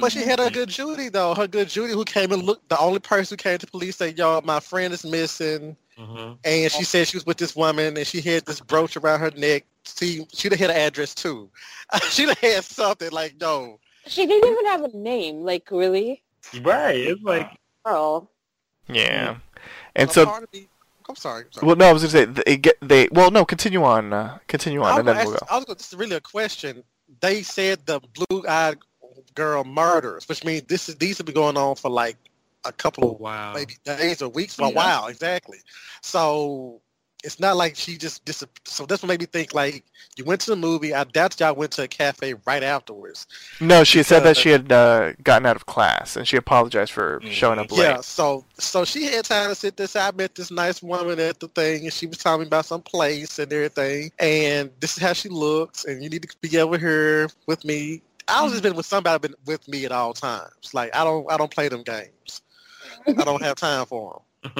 [0.00, 1.34] But she had her good Judy though.
[1.34, 2.68] Her good Judy who came and looked.
[2.68, 6.72] The only person who came to police said, "Yo, my friend is missing." hmm and
[6.72, 9.64] she said she was with this woman and she had this brooch around her neck.
[9.84, 11.50] See, she'd have had an address too.
[12.10, 13.78] she'd have had something like, no.
[14.06, 15.42] she didn't even have a name.
[15.42, 16.22] Like, really?
[16.62, 16.96] Right.
[16.96, 17.50] It's like
[17.84, 18.30] Girl.
[18.88, 19.36] Yeah.
[19.94, 20.68] And A so, me-
[21.08, 21.44] I'm sorry.
[21.44, 21.66] I'm sorry.
[21.66, 23.08] well, no, I was gonna say they get they.
[23.12, 24.12] Well, no, continue on.
[24.12, 25.54] Uh, continue I on, was and then gonna we'll ask- go.
[25.54, 26.82] I was gonna, this is really a question.
[27.20, 28.78] They said the blue-eyed
[29.34, 32.16] girl murders, which means this is these have been going on for like
[32.64, 33.54] a couple of Wow.
[33.54, 35.58] maybe days or weeks for a while, exactly.
[36.02, 36.80] So
[37.22, 39.84] it's not like she just dis- so that's what made me think like
[40.16, 40.94] you went to the movie.
[40.94, 43.26] I doubt y'all went to a cafe right afterwards.
[43.60, 47.20] No, she said that she had uh, gotten out of class, and she apologized for
[47.24, 47.84] showing up late.
[47.84, 49.96] Yeah, so so she had time to sit this.
[49.96, 52.82] I met this nice woman at the thing, and she was telling me about some
[52.82, 54.10] place and everything.
[54.18, 58.02] And this is how she looks, and you need to be over here with me.
[58.30, 60.72] I was just been with somebody been with me at all times.
[60.72, 62.42] Like I don't I don't play them games.
[63.06, 64.22] I don't have time for them.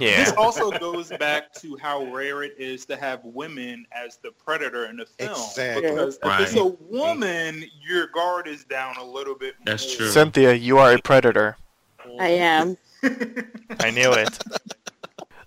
[0.00, 0.24] Yeah.
[0.24, 4.86] This also goes back to how rare it is to have women as the predator
[4.86, 5.30] in the film.
[5.30, 5.88] Exactly.
[5.90, 6.40] Because if Right.
[6.42, 10.08] it's a woman, your guard is down a little bit That's true.
[10.08, 11.56] Cynthia, you are a predator.
[12.20, 12.76] I am.
[13.80, 14.38] I knew it.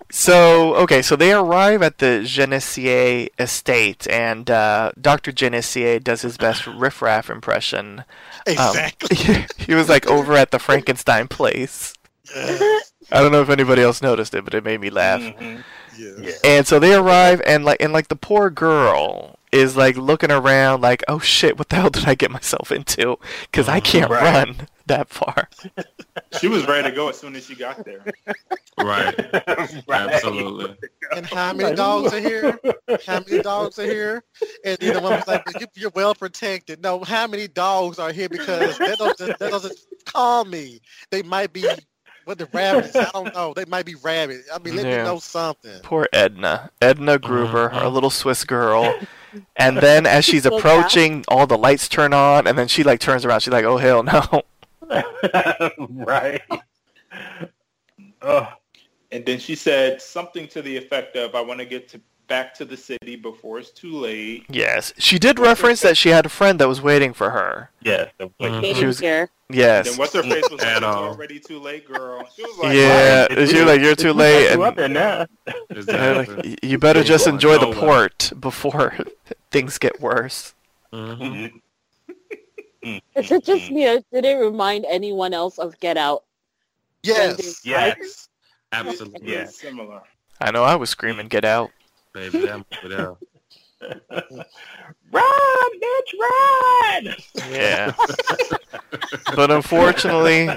[0.10, 5.32] So, okay, so they arrive at the Genessier estate, and uh, Dr.
[5.34, 8.00] Genessier does his best riffraff impression.
[8.00, 8.06] Um,
[8.48, 9.46] Exactly.
[9.58, 11.94] he was like over at the Frankenstein place.
[12.34, 12.92] Yes.
[13.12, 15.22] I don't know if anybody else noticed it, but it made me laugh.
[15.22, 15.64] mhm.
[15.98, 16.40] Yes.
[16.44, 20.82] And so they arrive, and like, and like the poor girl is like looking around,
[20.82, 23.18] like, oh shit, what the hell did I get myself into?
[23.44, 24.22] Because I can't Right.
[24.46, 25.50] run that far.
[26.40, 28.04] She was ready to go as soon as she got there.
[28.78, 29.16] Right.
[29.88, 30.10] Right.
[30.12, 30.76] Absolutely.
[31.16, 32.60] And how many dogs are here?
[33.06, 34.24] How many dogs are here?
[34.66, 38.12] And then the woman was like, you- "You're well protected." No, how many dogs are
[38.12, 38.30] here?
[38.30, 40.82] Because that doesn't that doesn't calm me.
[41.10, 41.66] They might be
[42.26, 42.96] what the rabbits.
[42.96, 43.54] I don't know.
[43.56, 44.48] They might be rabbits.
[44.54, 44.98] I mean, let Yeah.
[45.00, 45.80] me know something.
[45.84, 46.70] Poor Edna.
[46.82, 47.74] Edna Gruber, Mhm.
[47.82, 48.94] our little Swiss girl.
[49.56, 53.00] And then as she's So approaching, all the lights turn on, and then she like
[53.00, 53.42] turns around.
[53.42, 54.44] She's like, "Oh hell no!"
[55.90, 56.42] right.
[58.22, 58.48] Oh,
[59.12, 62.54] And then she said something to the effect of, I want to get to back
[62.56, 64.46] to the city before it's too late.
[64.50, 67.70] Yes, she did reference that she had a friend that was waiting for her.
[67.82, 68.76] Yeah, the- like, Mhm.
[68.76, 69.30] She was- care.
[69.50, 69.88] Yes.
[69.88, 71.06] Then what's her face was like, At all.
[71.06, 72.22] already too late, girl.
[72.36, 73.48] She was like, yeah, Right.
[73.48, 75.54] she was like, "You're too late." You up And, there now?
[75.70, 76.36] and Exactly.
[76.50, 77.80] like, you better just Going enjoy the nowhere.
[77.80, 78.94] port before
[79.52, 80.54] things get worse.
[80.94, 81.62] Mhm.
[82.84, 83.02] Mhm.
[83.16, 86.24] Is it just me or did it remind anyone else of Get Out?
[87.04, 87.66] Yes.
[87.66, 88.30] Yes.
[88.72, 89.32] Absolutely.
[89.34, 89.46] Yeah.
[89.46, 90.02] Similar.
[90.40, 90.64] I know.
[90.64, 91.72] I was screaming, "Get out!"
[92.14, 93.16] Baby, that movie there.
[95.12, 97.16] Run, bitch, run!
[97.52, 97.94] Yeah.
[99.36, 100.50] but unfortunately,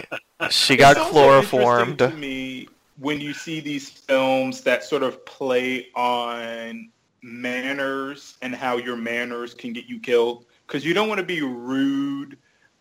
[0.50, 1.90] she got It's also chloroformed.
[2.00, 6.90] interesting to me when you see these films that sort of play on
[7.22, 11.42] manners and how your manners can get you killed because you don't want to be
[11.42, 12.38] rude,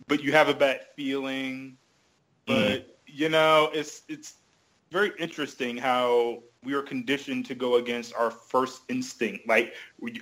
[0.07, 1.77] but you have a bad feeling.
[2.45, 4.35] But you know, it's it's
[4.91, 9.47] very interesting how we are conditioned to go against our first instinct.
[9.47, 9.73] Like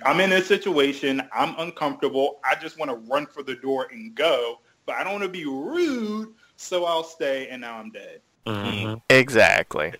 [0.04, 4.14] I'm in a situation, I'm uncomfortable, I just want to run for the door and
[4.14, 8.20] go, but I don't want to be rude, so I'll stay, and now I'm dead.
[8.46, 9.00] Mhm.
[9.10, 9.94] Exactly.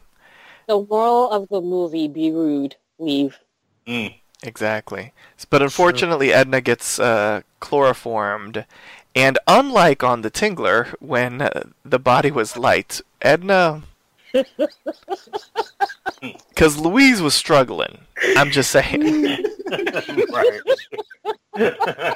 [0.66, 3.38] The moral of the movie, be rude, leave.
[4.42, 5.12] Exactly.
[5.51, 8.66] But unfortunately, Edna gets uh, chloroformed,
[9.14, 13.83] and unlike on the Tingler, when uh, the body was light, Edna.
[16.48, 17.98] Because Louise was struggling.
[18.37, 19.01] I'm just saying.
[20.33, 20.61] right.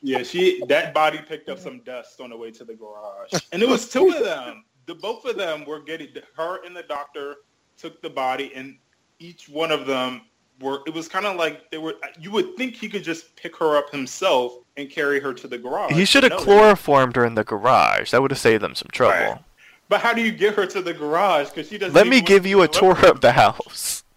[0.00, 3.62] Yeah, she that body picked up some dust on the way to the garage, and
[3.62, 4.64] it was two of them.
[4.86, 7.36] The both of them were getting her and the doctor
[7.76, 8.78] took the body, and
[9.18, 10.22] each one of them
[10.60, 10.80] were.
[10.86, 11.94] It was kind of like they were.
[12.18, 15.58] You would think he could just pick her up himself and carry her to the
[15.58, 15.92] garage.
[15.92, 18.10] He should have No, chloroformed her in the garage.
[18.12, 19.32] That would have saved them some trouble.
[19.32, 19.44] Right.
[19.88, 21.48] But how do you get her to the garage?
[21.48, 21.94] Because she doesn't.
[21.94, 24.04] Let me give you a deliver tour of the house.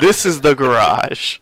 [0.00, 1.38] This is the garage.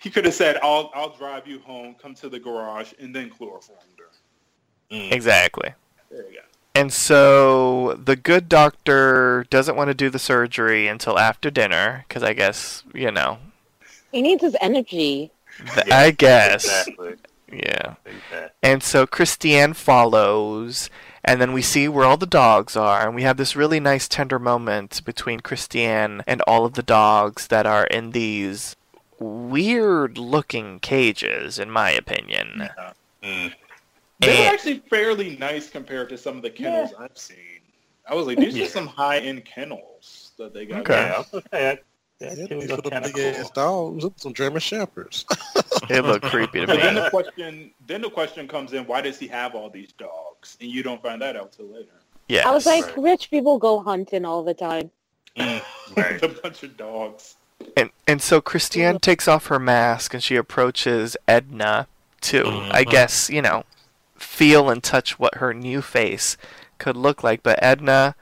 [0.00, 1.96] He could have said, "I'll I'll drive you home.
[2.00, 5.12] Come to the garage, and then chloroformed her." Mm.
[5.12, 5.74] Exactly.
[6.10, 6.47] There you go.
[6.78, 12.22] And so the good doctor doesn't want to do the surgery until after dinner because
[12.22, 13.38] I guess you know.
[14.12, 15.30] He needs his energy.
[15.74, 16.64] th- Yeah, I guess.
[16.64, 17.14] Exactly.
[17.52, 17.94] Yeah.
[18.06, 18.48] Exactly.
[18.62, 20.88] And so Christiane follows,
[21.24, 24.06] and then we see where all the dogs are, and we have this really nice
[24.06, 28.76] tender moment between Christiane and all of the dogs that are in these
[29.18, 32.68] weird looking cages, in my opinion.
[33.22, 33.52] Mm.
[34.20, 37.36] They were And- actually fairly nice compared to some of the kennels I've seen.
[38.08, 38.64] I was like, these Yeah.
[38.64, 40.80] are some high end kennels that they got.
[40.80, 40.94] Okay.
[40.94, 41.78] Yeah, I was gonna.
[42.20, 45.24] Yeah, these little kinda big ass dogs, some German shepherds.
[45.88, 49.20] It looked creepy to But then the question, then the question comes in: Why does
[49.20, 50.56] he have all these dogs?
[50.60, 51.92] And you don't find that out till later.
[52.28, 52.44] Yes.
[52.44, 52.98] I was like, Right.
[52.98, 54.90] rich people go hunting all the time.
[55.36, 55.62] Mm.
[55.96, 56.20] Right.
[56.20, 57.36] a bunch of dogs.
[57.76, 61.86] And and so Christiane takes off her mask and she approaches Edna
[62.22, 62.90] to, I Mhm.
[62.90, 63.62] guess, you know,
[64.38, 66.36] feel and touch what her new face
[66.78, 67.42] could look like.
[67.42, 68.14] But Edna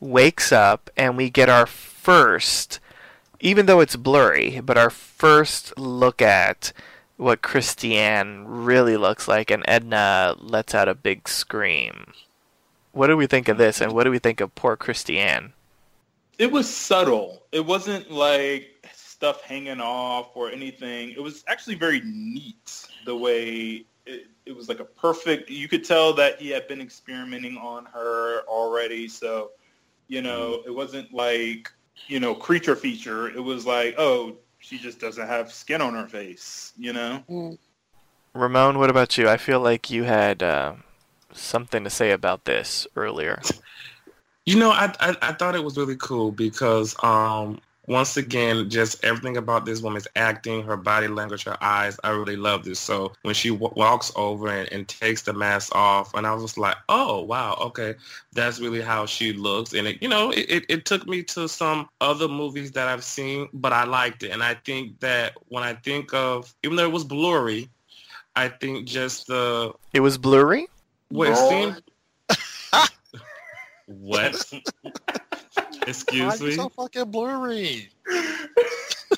[0.00, 2.80] wakes up and we get our first,
[3.38, 6.72] even though it's blurry, but our first look at
[7.18, 9.48] what Christiane really looks like.
[9.48, 12.14] And Edna lets out a big scream.
[12.90, 13.80] What do we think of this?
[13.80, 15.52] And what do we think of poor Christiane?
[16.36, 17.44] It was subtle.
[17.52, 21.10] It wasn't like stuff hanging off or anything.
[21.10, 25.48] It was actually very neat the way it, it was like a perfect.
[25.48, 29.06] You could tell that he had been experimenting on her already.
[29.06, 29.52] So,
[30.08, 31.70] you know, it wasn't like
[32.08, 33.28] you know creature feature.
[33.28, 36.72] It was like, oh, she just doesn't have skin on her face.
[36.76, 37.22] You know.
[37.30, 37.58] Mm.
[38.34, 39.28] Ramon, what about you?
[39.28, 40.74] I feel like you had uh,
[41.32, 43.40] something to say about this earlier.
[44.46, 49.02] You know, I, I I thought it was really cool because um once again, just
[49.04, 52.78] everything about this woman's acting, her body language, her eyes, I really love this.
[52.78, 56.58] So when she w- walks over and, and takes the mask off, and I was
[56.58, 57.94] like, oh wow, okay,
[58.32, 59.72] that's really how she looks.
[59.72, 63.04] And it, you know, it, it, it took me to some other movies that I've
[63.04, 64.30] seen, but I liked it.
[64.30, 67.68] And I think that when I think of, even though it was blurry,
[68.36, 70.68] I think just the It was blurry?
[71.08, 71.82] what it seemed.
[73.86, 74.52] what?
[75.80, 76.56] Why Excuse are you me.
[76.56, 77.88] so fucking blurry?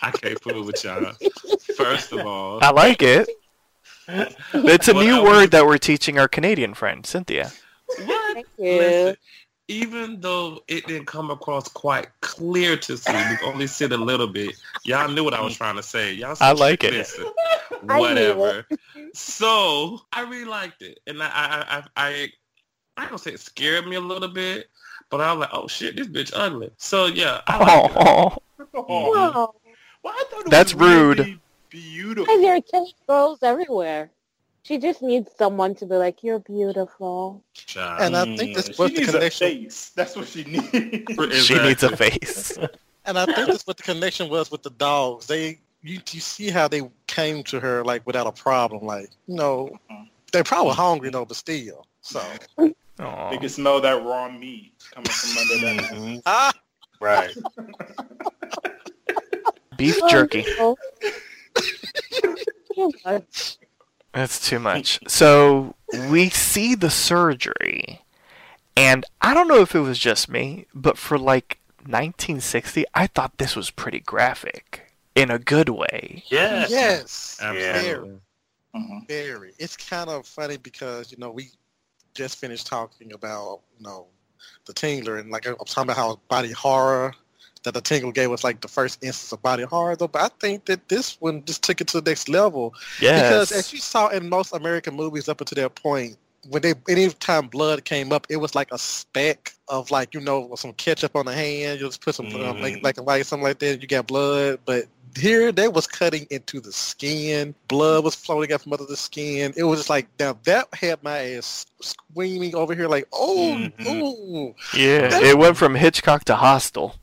[0.03, 1.13] I can't fool with y'all.
[1.77, 3.29] First of all, I like it.
[4.09, 7.51] It's a new I was- word that we're teaching our Canadian friend, Cynthia.
[8.05, 8.35] what?
[8.35, 8.65] Thank you.
[8.65, 9.17] Listen,
[9.69, 14.27] even though it didn't come across quite clear to see, we only said a little
[14.27, 14.55] bit.
[14.85, 16.13] Y'all knew what I was trying to say.
[16.15, 16.93] Y'all I like it.
[16.93, 17.27] Listen,
[17.89, 18.67] I knew whatever.
[19.15, 22.29] So I really liked it, and I, I, I, I,
[22.97, 24.69] I don't say it scared me a little bit,
[25.13, 26.71] but I was like, oh shit, this bitch ugly.
[26.79, 27.83] So yeah, I oh.
[27.83, 27.93] like.
[27.97, 28.37] Oh,
[28.75, 29.55] Oh, Wow.
[30.03, 31.41] well, I thought That's was really rude.
[31.69, 32.25] Beautiful.
[32.25, 34.11] Because you're killing girls everywhere.
[34.63, 37.43] She just needs someone to be like, you're beautiful.
[37.55, 38.01] Child.
[38.01, 39.49] And I think this she the needs a connection.
[39.49, 39.93] face.
[39.95, 41.45] That's what she needs.
[41.45, 42.59] she needs a face.
[43.05, 45.27] And I think that's what the connection was with the dogs.
[45.27, 48.87] They you you see how they came to her like without a problem.
[48.87, 50.05] Like, you know, mm-hmm.
[50.33, 51.85] they're probably hungry though, but still.
[52.03, 52.23] So
[52.99, 55.91] They can smell that raw meat coming from under that.
[55.93, 56.23] Mhm.
[56.27, 56.53] ah,
[57.01, 57.35] Right.
[59.77, 60.45] Beef Oh, jerky.
[60.59, 60.77] no.
[62.75, 63.59] Too much.
[64.13, 65.01] That's too much.
[65.09, 65.75] So
[66.11, 68.03] we see the surgery,
[68.77, 73.39] and I don't know if it was just me, but for like 1960, I thought
[73.39, 76.25] this was pretty graphic in a good way.
[76.29, 76.71] Yes.
[76.71, 78.19] yes, Absolutely.
[78.77, 79.09] Mhm.
[79.09, 79.53] very.
[79.59, 81.51] It's kind of funny because you know we
[82.15, 84.07] just finished talking about you know
[84.67, 87.13] the Tingler and like I'm talking about how body horror
[87.65, 90.09] that the Tingle gave was like the first instance of body horror though.
[90.09, 92.75] But I think that this one just took it to the next level
[93.15, 96.17] Because as you saw in most American movies up until that point,
[96.49, 100.21] when they any time blood came up, it was like a speck of like you
[100.21, 101.81] know some ketchup on the hand.
[101.81, 102.61] You just put some uh, Mhm.
[102.61, 103.81] like like like something like that.
[103.81, 107.55] You got blood, but here they was cutting into the skin.
[107.69, 109.53] Blood was floating out from under the skin.
[109.57, 113.87] It was just like now that had my ass screaming over here like oh Mhm.
[114.03, 116.95] ooh Yeah, it went from Hitchcock to Hostel.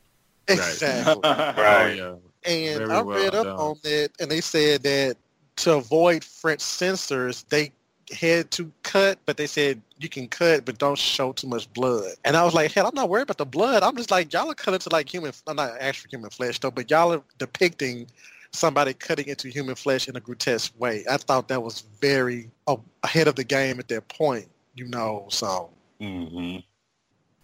[0.48, 1.22] exactly.
[1.24, 1.96] Oh, Right.
[1.98, 2.16] yeah.
[2.46, 3.56] And Very I well read up done.
[3.58, 5.18] on that, and they said that
[5.58, 7.72] to avoid French censors, they
[8.12, 12.14] had to cut, but they said you can cut, but don't show too much blood.
[12.26, 13.84] And I was like, hell, I'm not worried about the blood.
[13.84, 16.72] I'm just like, y'all are cutting to like human, I'm not actual human flesh though,
[16.72, 18.08] but y'all are depicting
[18.52, 21.04] somebody cutting into human flesh in a grotesque way.
[21.10, 25.28] I thought that was very uh, ahead of the game at that point, you know.
[25.30, 26.58] So hmm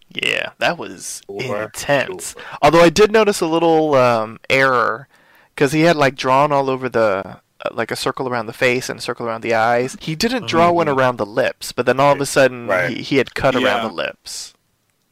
[0.08, 2.34] Yeah, that was Sure, intense.
[2.34, 2.42] sure.
[2.62, 5.08] Although I did notice a little um, error
[5.54, 7.40] because he had like drawn all over the
[7.72, 9.96] like a circle around the face and a circle around the eyes.
[10.00, 10.76] He didn't draw mm-hmm.
[10.76, 12.96] one around the lips, but then all of a sudden Right.
[12.96, 14.54] he, he had cut around the lips.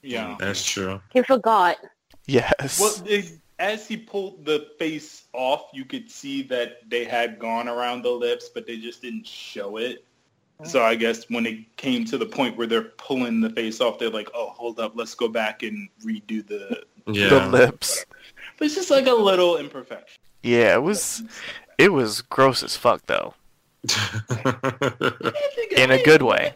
[0.03, 0.37] Yeah.
[0.39, 1.01] That's true.
[1.13, 1.77] He forgot.
[2.27, 2.81] Yes.
[2.81, 7.69] Well, it, as he pulled the face off, you could see that they had gone
[7.69, 10.05] around the lips, but they just didn't show it.
[10.61, 10.67] Mm.
[10.67, 13.99] So I guess when it came to the point where they're pulling the face off,
[13.99, 17.29] they're like, "Oh, hold up, let's go back and redo the." Yeah.
[17.29, 18.07] the lips.
[18.57, 20.23] But it's just like a little imperfection.
[20.43, 21.23] Yeah, it was
[21.79, 23.35] it was gross as fuck though.
[25.77, 26.55] In a good way.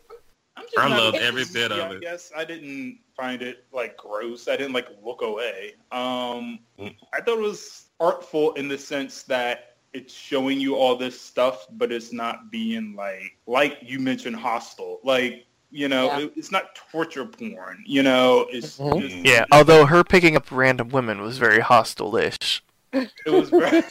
[0.56, 2.00] I'm just I not- loved every bit of it.
[2.02, 4.48] Yes, I didn't find it like gross.
[4.48, 5.72] I didn't like look away.
[5.92, 11.20] Um, I thought it was artful in the sense that it's showing you all this
[11.20, 15.00] stuff, but it's not being like like you mentioned Hostel.
[15.02, 16.18] Like you know, Yeah.
[16.20, 17.82] it, it's not torture porn.
[17.86, 19.00] You know, it's Mhm.
[19.02, 22.62] just, Yeah, although her picking up random women was very hostile-ish.
[22.92, 23.82] It was very.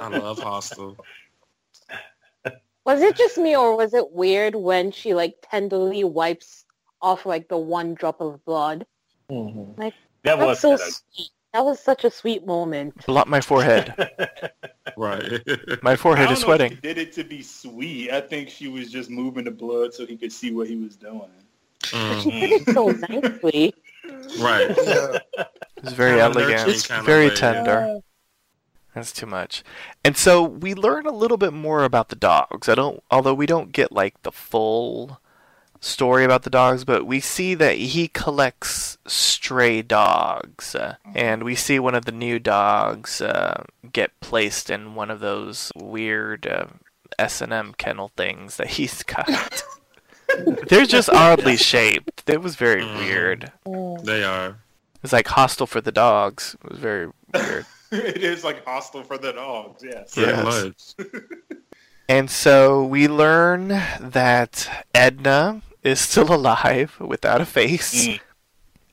[0.00, 0.96] I love Hostel.
[2.84, 6.64] Was it just me or was it weird when she like tenderly wipes
[7.02, 8.86] off like the one drop of blood?
[9.30, 9.76] Mhm.
[9.76, 9.92] that
[10.22, 11.30] That's was so kinda- sweet.
[11.54, 13.06] That was such a sweet moment.
[13.06, 13.94] Blot my forehead.
[14.96, 15.22] Right.
[15.82, 16.70] My I forehead don't is know if sweating.
[16.76, 18.10] She did it to be sweet.
[18.10, 20.96] I think she was just moving the blood so he could see what he was
[20.96, 21.30] doing.
[21.84, 23.74] Mm, She did it so nicely.
[24.40, 24.74] right.
[24.84, 25.18] Yeah.
[25.82, 26.68] It's very Kinda elegant.
[26.68, 28.00] It's kinda very way, tender.
[28.94, 29.62] That's too much.
[30.04, 32.68] And so we learn a little bit more about the dogs.
[32.68, 35.20] I don't although we don't get like the full
[35.80, 40.74] story about the dogs, but we see that he collects stray dogs.
[40.74, 43.62] Uh, and we see one of the new dogs uh,
[43.92, 46.66] get placed in one of those weird uh,
[47.20, 49.62] S&M kennel things that he's got.
[50.68, 52.24] They're just oddly shaped.
[52.28, 52.98] It was very Mhm.
[52.98, 53.52] weird.
[54.04, 54.56] They are.
[55.02, 56.56] It's like hostile for the dogs.
[56.64, 57.66] It was very weird.
[57.92, 59.82] it is like hostile for the dogs.
[59.84, 60.14] Yes.
[60.14, 60.94] Very Yes.
[62.10, 63.68] And so we learn
[64.00, 68.06] that Edna is still alive without a face.
[68.06, 68.20] Mm.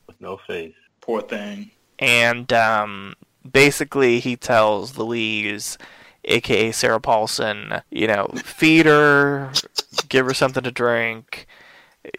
[0.07, 0.73] With no face.
[0.99, 1.71] Poor thing.
[1.97, 3.13] And um,
[3.49, 5.77] basically, he tells Louise,
[6.25, 9.53] aka Sarah Paulson, you know, feed her,
[10.09, 11.47] give her something to drink,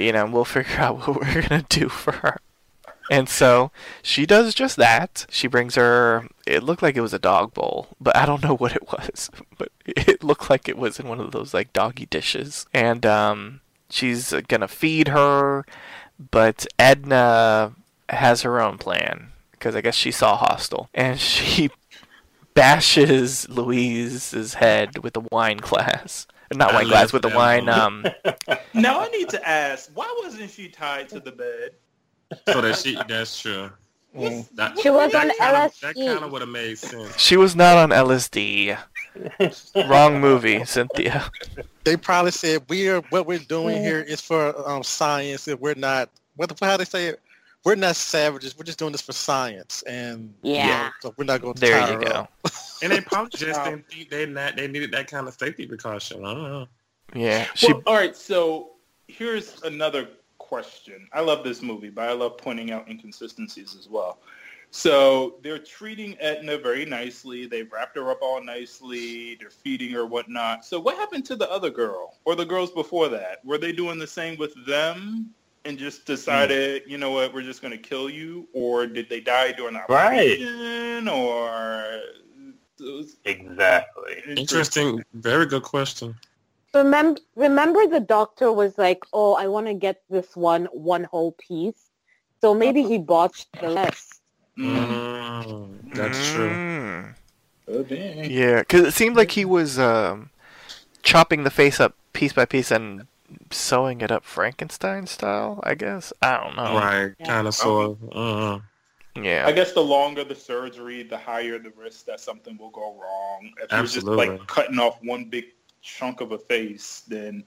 [0.00, 2.38] you know, we'll figure out what we're going to do for her.
[3.10, 3.70] And so
[4.02, 5.26] she does just that.
[5.30, 8.56] She brings her, it looked like it was a dog bowl, but I don't know
[8.56, 9.30] what it was.
[9.58, 12.66] But it looked like it was in one of those like doggy dishes.
[12.72, 15.64] And um, she's going to feed her,
[16.30, 17.72] but Edna
[18.08, 20.88] has her own plan because I guess she saw Hostel.
[20.94, 21.70] And she
[22.54, 26.26] bashes Louise's head with a wine glass.
[26.54, 27.68] Not wine glass, with for a wine.
[27.68, 28.06] Um,
[28.74, 31.72] Now I need to ask, why wasn't she tied to the bed?
[32.48, 33.70] So that she, that's true.
[34.16, 34.48] Mm.
[34.54, 35.80] That, She was that on kind of, LSD.
[35.80, 37.18] That kind of would have made sense.
[37.18, 38.78] she was not on LSD.
[39.88, 41.30] Wrong movie, Cynthia.
[41.84, 45.48] They probably said we are what we're doing here is for um, science.
[45.48, 47.20] If we're not, what the how they say it,
[47.64, 48.56] we're not savages.
[48.56, 50.90] We're just doing this for science, and Yeah.
[51.00, 52.10] so we're not going to There tie you her go.
[52.10, 52.32] up.
[52.82, 56.24] And they probably just didn't think they not they needed that kind of safety precaution.
[56.24, 56.66] I don't know.
[57.14, 57.72] Yeah, she.
[57.72, 58.72] Well, all right, so
[59.08, 60.08] here's another
[60.48, 61.08] question.
[61.12, 64.18] I love this movie, but I love pointing out inconsistencies as well.
[64.70, 67.46] So they're treating Edna very nicely.
[67.46, 69.36] They've wrapped her up all nicely.
[69.36, 70.64] They're feeding her whatnot.
[70.64, 73.44] So what happened to the other girl or the girls before that?
[73.44, 75.30] Were they doing the same with them
[75.64, 76.90] and just decided, hmm.
[76.90, 78.48] you know what, we're just going to kill you?
[78.52, 80.40] Or did they die during the Right.
[80.40, 81.08] operation?
[81.08, 81.98] Or uh,
[82.80, 84.22] it was Exactly.
[84.26, 85.02] Interesting.
[85.14, 86.14] Very good question.
[86.76, 91.32] Remember, remember the doctor was like, "Oh, I want to get this one one whole
[91.32, 91.90] piece."
[92.40, 94.20] So maybe he botched the rest.
[94.58, 95.94] Mm.
[95.94, 96.50] That's true.
[96.50, 97.14] Mm.
[97.68, 98.30] Oh, dang.
[98.30, 100.30] Yeah, because it seemed like he was um,
[101.02, 103.06] chopping the face up piece by piece and
[103.50, 105.60] sewing it up Frankenstein style.
[105.62, 106.76] I guess I don't know.
[106.76, 107.14] Right.
[107.18, 107.26] Yeah.
[107.26, 108.12] Kind of sort of.
[108.12, 108.58] Uh,
[109.16, 109.46] Yeah.
[109.46, 113.50] I guess the longer the surgery, the higher the risk that something will go wrong.
[113.62, 115.46] If you're just like cutting off one big
[115.86, 117.44] chunk of a face, then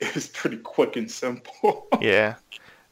[0.00, 1.86] it's pretty quick and simple.
[2.00, 2.36] Yeah.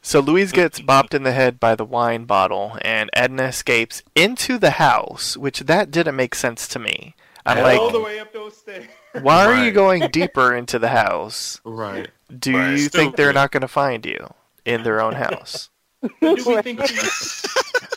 [0.01, 4.59] So Louise gets bopped in the head by the wine bottle, and Edna escapes into
[4.59, 7.15] the house, which that didn't make sense to me.
[7.43, 8.85] I'm All the way up those stairs.
[9.21, 11.59] why are you going deeper into the house?
[11.65, 12.09] right.
[12.39, 12.77] Do Right.
[12.77, 14.31] you think they're not going to find you
[14.65, 15.69] in their own house?
[16.21, 16.99] do we think she?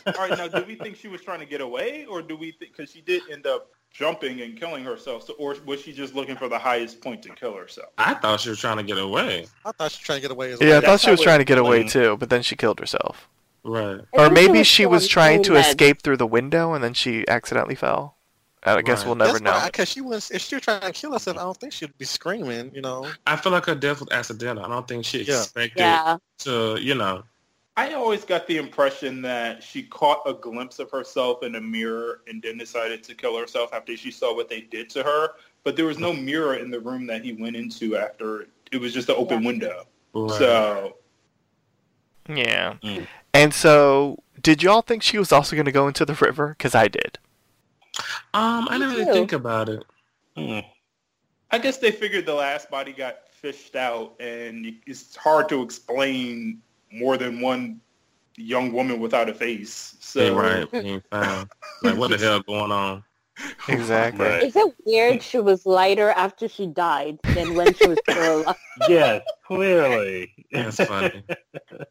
[0.07, 2.51] All right, now do we think she was trying to get away, or do we
[2.53, 6.15] think because she did end up jumping and killing herself, so, or was she just
[6.15, 7.89] looking for the highest point to kill herself?
[7.97, 9.47] I thought she was trying to get away.
[9.65, 11.39] I thought she was trying to get away as Yeah, I thought she was trying
[11.39, 13.27] to get away too, but then she killed herself.
[13.63, 13.99] Right.
[14.17, 17.27] I Or maybe she was trying to full escape through the window and then she
[17.27, 18.15] accidentally fell.
[18.63, 19.07] I guess Right.
[19.07, 19.65] we'll never That's know.
[19.67, 22.03] Because she was, if she was trying to kill herself, I don't think she'd be
[22.05, 22.71] screaming.
[22.73, 23.07] You know.
[23.25, 24.65] I feel like her death was accidental.
[24.65, 25.39] I don't think she Yeah.
[25.39, 26.17] expected Yeah.
[26.39, 27.23] to, you know.
[27.79, 32.19] I always got the impression that she caught a glimpse of herself in a mirror
[32.27, 35.29] and then decided to kill herself after she saw what they did to her.
[35.63, 38.47] But there was no mirror in the room that he went into after.
[38.73, 39.85] It was just an open window.
[40.13, 40.37] Right.
[40.37, 40.97] So
[42.27, 42.75] Yeah.
[42.83, 43.07] Mm.
[43.33, 46.49] And so, did y'all think she was also going to go into the river?
[46.49, 47.17] Because I did.
[48.33, 49.85] um, I didn't really think about it.
[50.35, 50.59] Hmm.
[51.49, 56.61] I guess they figured the last body got fished out, and it's hard to explain
[56.91, 57.81] more than one
[58.37, 59.95] young woman without a face.
[59.99, 60.67] So Yeah, right.
[60.73, 61.49] Ain't found.
[61.83, 63.03] Like, what the hell going on?
[63.67, 64.25] Exactly.
[64.25, 64.43] Right.
[64.43, 68.55] Is it weird she was lighter after she died than when she was still alive?
[68.89, 70.33] yes, clearly.
[70.51, 71.23] That's funny.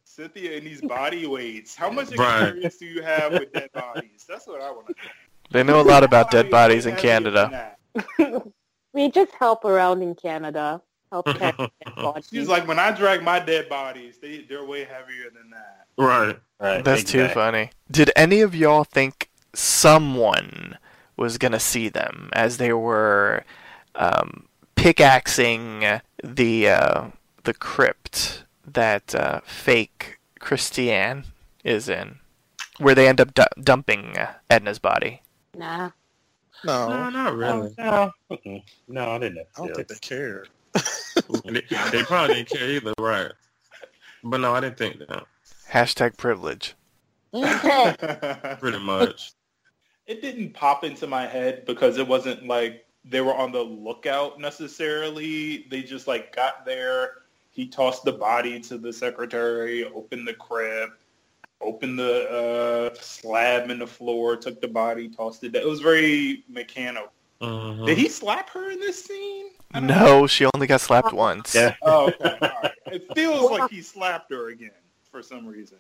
[0.04, 1.74] Cynthia and these body weights.
[1.74, 2.42] How much Right.
[2.42, 4.24] experience do you have with dead bodies?
[4.28, 5.10] That's what I want to know.
[5.50, 7.76] They know a lot about dead bodies in Canada.
[8.94, 10.82] We just help around in Canada.
[11.10, 12.28] Help carry dead bodies.
[12.30, 15.86] She's like, when I drag my dead bodies, they they're way heavier than that.
[15.96, 16.38] Right.
[16.60, 17.70] Right, That's too funny.
[17.90, 20.76] Did any of y'all think someone
[21.16, 23.44] was going to see them as they were
[23.94, 27.06] um, pickaxing the uh,
[27.44, 31.24] the crypt that uh, fake Christiane
[31.64, 32.18] is in,
[32.78, 34.16] where they end up du- dumping
[34.50, 35.22] Edna's body?
[35.56, 35.90] Nah.
[36.64, 37.72] No, No, not really.
[37.78, 38.62] No, mm-mm.
[38.88, 39.46] no, I didn't.
[39.56, 40.48] I don't think they cared.
[41.44, 41.62] they,
[41.92, 43.32] they probably didn't care either, right?
[44.24, 45.24] But no, I didn't think that.
[45.70, 46.74] Hashtag privilege.
[47.32, 49.32] Pretty much.
[50.06, 54.40] it didn't pop into my head because it wasn't like they were on the lookout
[54.40, 55.66] necessarily.
[55.70, 57.12] They just like got there.
[57.50, 60.90] He tossed the body to the secretary, opened the crib,
[61.60, 65.52] opened the uh, slab in the floor, took the body, tossed it.
[65.52, 65.62] down.
[65.62, 67.12] It was very mechanical.
[67.40, 67.86] Mhm.
[67.86, 69.50] Did he slap her in this scene?
[69.72, 70.04] I don't know.
[70.20, 71.54] No, she only got slapped once.
[71.54, 71.74] Yeah.
[71.82, 72.36] Oh, okay.
[72.40, 72.72] All right.
[72.86, 74.70] It feels like he slapped her again
[75.10, 75.78] for some reason.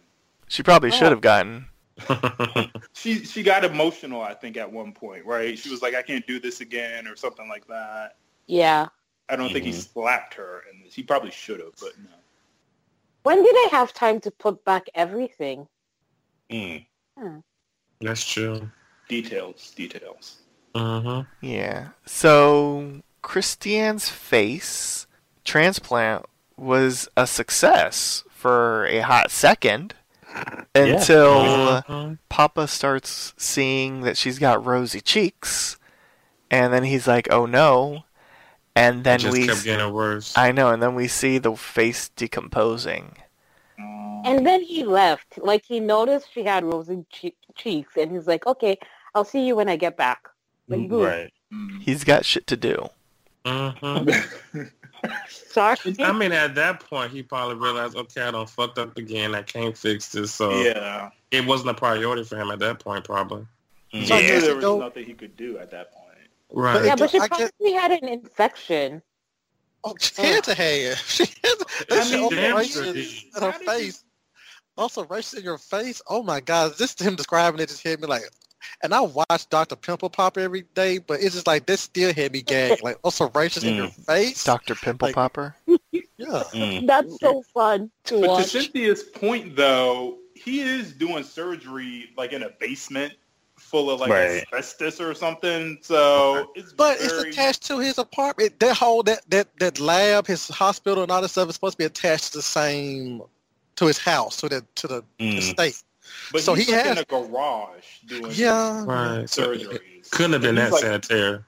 [0.48, 1.66] She probably should have gotten.
[2.92, 5.58] She she got emotional, I think, at one point, right?
[5.58, 8.16] She was like, "I can't do this again," or something like that.
[8.46, 8.88] Yeah.
[9.28, 9.92] I don't think he Mhm.
[9.92, 12.10] slapped her, and he probably should have, but no.
[13.22, 15.68] When did they have time to put back everything?
[16.50, 16.86] Mm.
[18.00, 18.70] That's true.
[19.08, 20.38] Details, details.
[20.74, 21.88] Hmm Yeah.
[22.06, 25.06] So Christiane's face
[25.44, 29.94] transplant was a success for a hot second
[30.74, 32.18] until Mhm.
[32.28, 35.78] Papa starts seeing that she's got rosy cheeks,
[36.50, 38.04] and then he's like, "Oh no!"
[38.76, 40.32] And then just we, kept getting worse.
[40.36, 43.16] I know, and then we see the face decomposing.
[44.24, 45.38] And then he left.
[45.38, 48.78] Like he noticed she had rosy che- cheeks, and he's like, "Okay,
[49.14, 50.28] I'll see you when I get back."
[50.68, 51.02] Like, boom.
[51.02, 51.32] Right.
[51.80, 52.88] He's got shit to do.
[53.46, 54.08] hmm
[55.28, 55.76] Sorry.
[56.00, 59.34] I mean, at that point, he probably realized, okay, I don't fucked up again.
[59.34, 60.34] I can't fix this.
[60.34, 61.10] So yeah.
[61.30, 63.46] it wasn't a priority for him at that point, probably.
[64.04, 64.32] So I Yeah.
[64.34, 66.04] knew there was Go- nothing he could do at that point.
[66.50, 66.84] Right.
[66.84, 69.02] yeah, but she I get- probably had an infection.
[69.84, 70.98] Oh, she had to have.
[71.06, 71.66] She had to.
[71.90, 74.04] I That shit mean, also damn races sure in her How did face.
[74.76, 76.02] Also races in your face.
[76.08, 78.22] Oh my god, just him describing it just hit me like.
[78.82, 79.76] And I watch Dr.
[79.76, 82.82] Pimple Pop every day, but it's just like this still hit me gag.
[82.82, 84.44] Like also racist in your face.
[84.44, 85.54] Doctor Pimple Like- Popper.
[85.92, 86.42] Yeah.
[86.52, 86.86] Mm.
[86.88, 88.48] That's so fun to But to.
[88.48, 93.12] Cynthia's point, though, he is doing surgery like in a basement
[93.56, 94.44] full of like Right.
[94.52, 95.78] asbestos or something.
[95.80, 98.58] So it's But very, it's attached to his apartment.
[98.58, 101.78] That whole that that that lab, his hospital, and all that stuff is supposed to
[101.78, 103.22] be attached to the same
[103.76, 105.38] to his house, to the to the Mm.
[105.38, 105.82] estate.
[106.32, 108.84] But so he's he like has- in a garage doing Yeah.
[108.84, 109.24] Right.
[109.26, 110.10] Surgeries.
[110.10, 111.40] couldn't have been And that like, sanitary.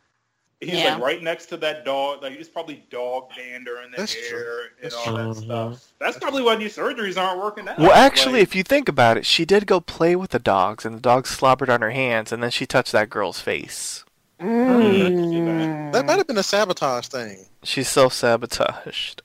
[0.60, 0.94] He's Yeah.
[0.94, 2.22] like right next to that dog.
[2.22, 4.60] Like it's probably dog dander in the That's air true.
[4.62, 5.16] and That's all true.
[5.16, 5.44] that Mhm.
[5.44, 5.92] stuff.
[5.98, 7.78] That's probably why these surgeries aren't working out.
[7.78, 10.84] Well, actually, Like, if you think about it, she did go play with the dogs,
[10.84, 14.04] and the dogs slobbered on her hands, and then she touched that girl's face.
[14.38, 15.92] Mm.
[15.92, 17.46] That might have been a sabotage thing.
[17.62, 19.22] She's self-sabotaged.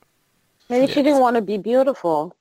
[0.68, 2.34] Maybe she didn't want to be beautiful.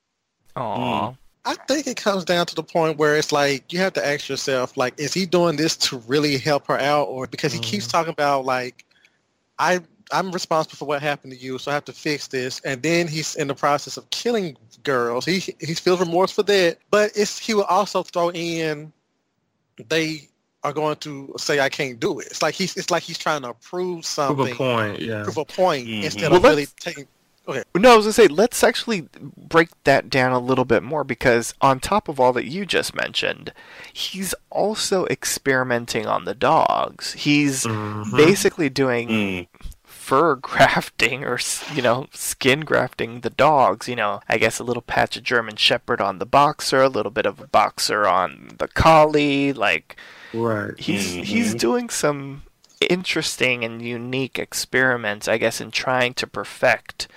[0.56, 1.14] Aw.
[1.46, 4.28] I think it comes down to the point where it's like you have to ask
[4.30, 7.88] yourself, like, is he doing this to really help her out, or because he keeps
[7.88, 8.84] talking about like,
[9.60, 9.80] I
[10.12, 13.08] I'm responsible for what happened to you, so I have to fix this, and then
[13.08, 15.26] he's in the process of killing girls.
[15.26, 18.92] He he feels remorse for that, but it's he will also throw in
[19.90, 20.30] they
[20.64, 22.28] are going to say I can't do it.
[22.28, 25.24] It's like he's it's like he's trying to prove something, Prove something, a point, yeah.
[25.24, 26.04] prove a point Mhm.
[26.06, 27.08] instead Well, of really taking
[27.48, 27.64] Okay.
[27.76, 31.54] No, I was gonna say let's actually break that down a little bit more because
[31.62, 33.54] on top of all that you just mentioned,
[33.94, 37.14] he's also experimenting on the dogs.
[37.14, 38.16] He's Mhm.
[38.18, 39.48] basically doing Mm.
[39.84, 41.40] fur grafting or
[41.74, 45.56] you know skin grafting the dogs you know i guess a little patch of german
[45.56, 49.96] shepherd on the boxer a little bit of a boxer on the collie like
[50.32, 50.80] Right.
[50.80, 51.24] he's Mhm.
[51.24, 52.44] he's doing some
[52.88, 57.08] interesting and unique experiments i guess in trying to perfect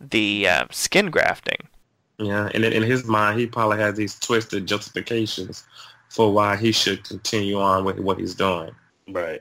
[0.00, 1.58] the uh, skin grafting
[2.18, 5.64] Yeah, and in, in his mind, he probably has these twisted justifications
[6.08, 8.70] for why he should continue on with what he's doing.
[9.08, 9.40] Right.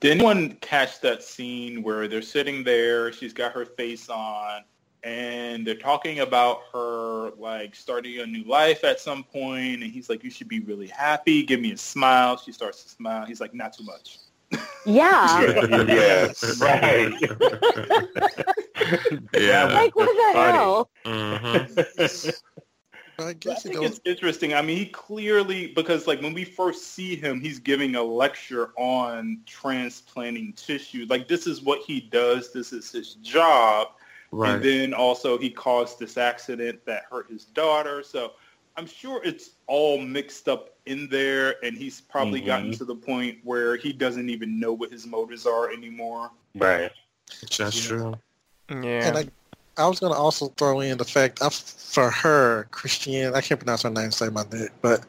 [0.00, 4.62] Did anyone catch that scene where they're sitting there, she's got her face on,
[5.02, 10.08] and they're talking about her like starting a new life at some point, and he's
[10.08, 11.42] like, "You should be really happy.
[11.42, 13.26] Give me a smile." She starts to smile.
[13.26, 14.18] He's like, "Not too much."
[14.84, 15.40] Yeah.
[15.88, 16.60] yes.
[16.60, 17.12] Right.
[19.32, 19.64] Yeah.
[19.74, 20.58] Like what the Funny.
[20.58, 20.90] hell?
[21.04, 22.30] hmm
[23.20, 24.54] I I guess it think it's interesting.
[24.54, 28.70] I mean, he clearly because like when we first see him, he's giving a lecture
[28.76, 31.06] on transplanting tissue.
[31.08, 32.52] Like this is what he does.
[32.52, 33.88] This is his job.
[34.30, 34.54] Right.
[34.54, 38.02] And then also he caused this accident that hurt his daughter.
[38.02, 38.32] So
[38.78, 42.78] I'm sure it's all mixed up in there, and he's probably gotten Mhm.
[42.78, 46.30] to the point where he doesn't even know what his motives are anymore.
[46.54, 46.92] Right.
[47.58, 48.16] That's true.
[48.70, 49.28] yeah And I,
[49.82, 53.58] I was going to also throw in the fact of, for her, Christiane, I can't
[53.58, 55.04] pronounce her name, say my name, but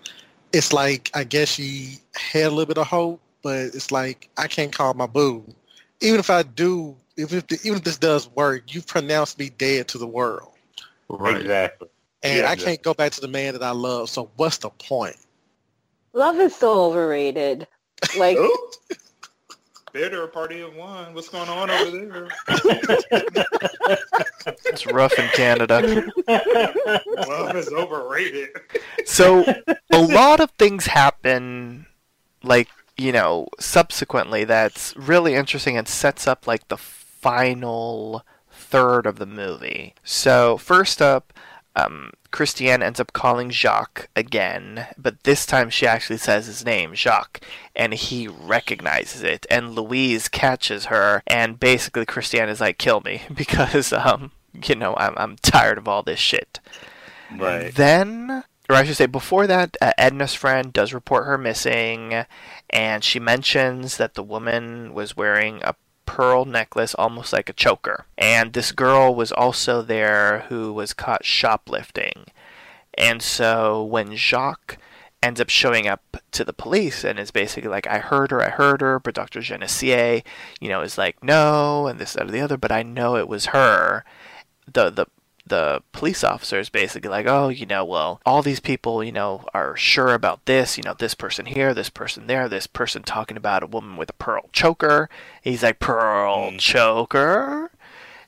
[0.51, 4.47] it's like, I guess she had a little bit of hope, but it's like, I
[4.47, 5.45] can't call my boo.
[6.01, 9.87] Even if I do, if, if even if this does work, you pronounced me dead
[9.89, 10.53] to the world.
[11.07, 11.37] Right.
[11.37, 11.89] Exactly.
[12.23, 14.69] And Yeah, I can't go back to the man that I love, so what's the
[14.69, 15.15] point?
[16.13, 17.67] Love is so overrated.
[18.17, 18.37] Like,
[19.91, 21.13] Bitter party of one.
[21.13, 22.27] What's going on over there?
[24.65, 26.05] it's rough in canada
[27.27, 28.49] Love is overrated.
[29.05, 29.43] So
[29.91, 31.87] a lot of things happen,
[32.43, 34.43] like you know, subsequently.
[34.43, 39.95] That's really interesting and sets up like the final third of the movie.
[40.03, 41.33] So first up,
[41.85, 46.93] um, Christiane ends up calling Jacques again, but this time she actually says his name,
[46.93, 47.41] Jacques,
[47.75, 49.45] and he recognizes it.
[49.49, 54.95] And Louise catches her, and basically Christiane is like, "Kill me," because um, you know,
[54.97, 56.59] I'm I'm tired of all this shit.
[57.35, 57.73] Right.
[57.73, 62.25] Then, or I should say, before that, uh, Edna's friend does report her missing,
[62.69, 65.75] and she mentions that the woman was wearing a
[66.09, 68.05] pearl necklace, almost like a choker.
[68.17, 72.25] And this girl was also there who was caught shoplifting.
[72.97, 74.79] And so when Jacques
[75.21, 78.49] ends up showing up to the police and is basically like, I heard her, I
[78.49, 79.41] heard her, but Dr.
[79.41, 80.23] Genessier,
[80.59, 83.27] you know, is like, no, and this, that, or the other, but I know it
[83.27, 84.03] was her.
[84.71, 85.05] The, the
[85.49, 89.45] the police officer is basically like, oh, you know, well, all these people, you know,
[89.53, 93.37] are sure about this, you know, this person here, this person there, this person talking
[93.37, 95.09] about a woman with a pearl choker.
[95.43, 97.71] He's like, pearl choker?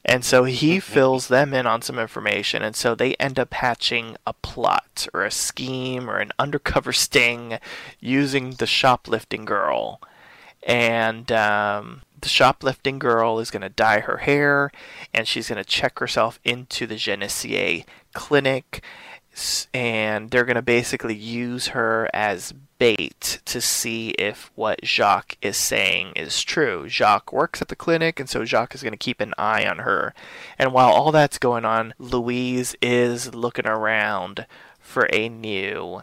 [0.04, 4.18] And so he fills them in on some information, and so they end up hatching
[4.26, 7.60] a plot or a scheme or an undercover sting
[8.00, 10.02] using the shoplifting girl.
[10.64, 14.72] And um, the shoplifting girl is going to dye her hair,
[15.14, 18.84] and she's going to check herself into the Genessier clinic,
[19.74, 25.56] and they're going to basically use her as bait to see if what Jacques is
[25.56, 26.90] saying is true.
[26.90, 29.80] Jacques works at the clinic, and so Jacques is going to keep an eye on
[29.80, 30.14] her.
[30.58, 34.48] And while all that's going on, Louise is looking around
[34.80, 36.02] for a new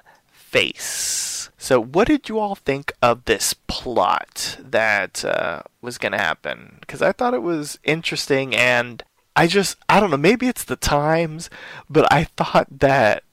[0.48, 1.50] face.
[1.58, 6.78] So, what did you all think of this plot that uh, was going to happen?
[6.80, 9.02] Because I thought it was interesting, and
[9.36, 11.50] I just, I don't know, maybe it's the times,
[11.90, 13.24] but I thought that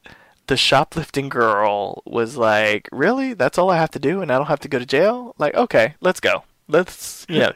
[0.48, 3.34] the shoplifting girl was like, really?
[3.34, 5.36] That's all I have to do, and I don't have to go to jail?
[5.38, 6.44] Like, okay, let's go.
[6.68, 7.52] Let's, yeah.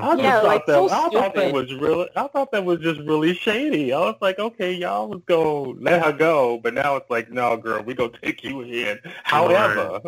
[0.00, 2.64] I just Yeah, thought like, that so I thought that was really I thought that
[2.64, 3.92] was just really shady.
[3.92, 7.56] I was like, okay, y'all was gonna let her go, but now it's like, no,
[7.56, 8.98] girl, we gonna take you in.
[9.24, 10.00] However,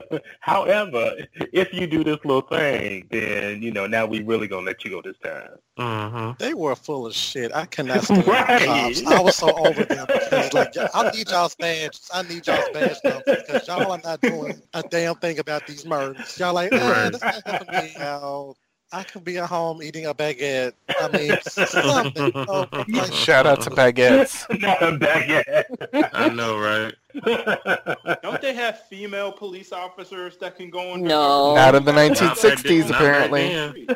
[0.40, 4.84] however, if you do this little thing, then you know now we really gonna let
[4.84, 5.50] you go this time.
[5.78, 7.54] hmm They were full of shit.
[7.54, 8.46] I cannot stand Right.
[8.46, 9.02] the cops.
[9.06, 12.08] I was so over them because like I need y'all's badges.
[12.12, 15.84] I need y'all's badge numbers because y'all are not doing a damn thing about these
[15.86, 16.36] murders.
[16.38, 17.10] Y'all like, eh, Right.
[17.10, 18.56] that's not helping me out.
[18.92, 20.72] I could be at home eating a baguette.
[20.88, 22.32] I mean, something.
[22.34, 24.46] Oh, like, Shout out to baguettes.
[24.60, 26.10] Not a baguette.
[26.12, 26.94] I know, right?
[28.22, 31.02] Don't they have female police officers that can go on?
[31.02, 31.54] No.
[31.54, 33.88] Not in the Not back 1960s, then, not back apparently.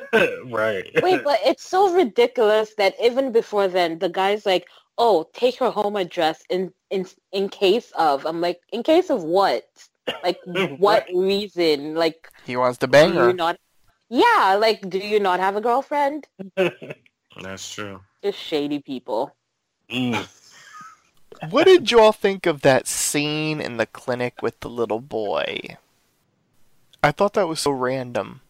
[0.53, 0.91] right.
[1.03, 4.67] Wait, but it's so ridiculous that even before then, the guy's like,
[4.99, 9.23] "Oh, take her home address in in in case of." I'm like, "In case of
[9.23, 9.65] what?
[10.25, 10.39] Like,
[10.79, 11.95] what reason?
[11.95, 13.33] Like, He wants to bang do you her.
[13.33, 13.57] not?
[14.11, 16.27] Yeah, like, do you not have a girlfriend?
[16.57, 18.01] That's true.
[18.23, 19.35] Just shady people."
[19.91, 20.27] Mm.
[21.51, 25.77] What did you all think of that scene in the clinic with the little boy?
[27.03, 28.41] I thought that was so random.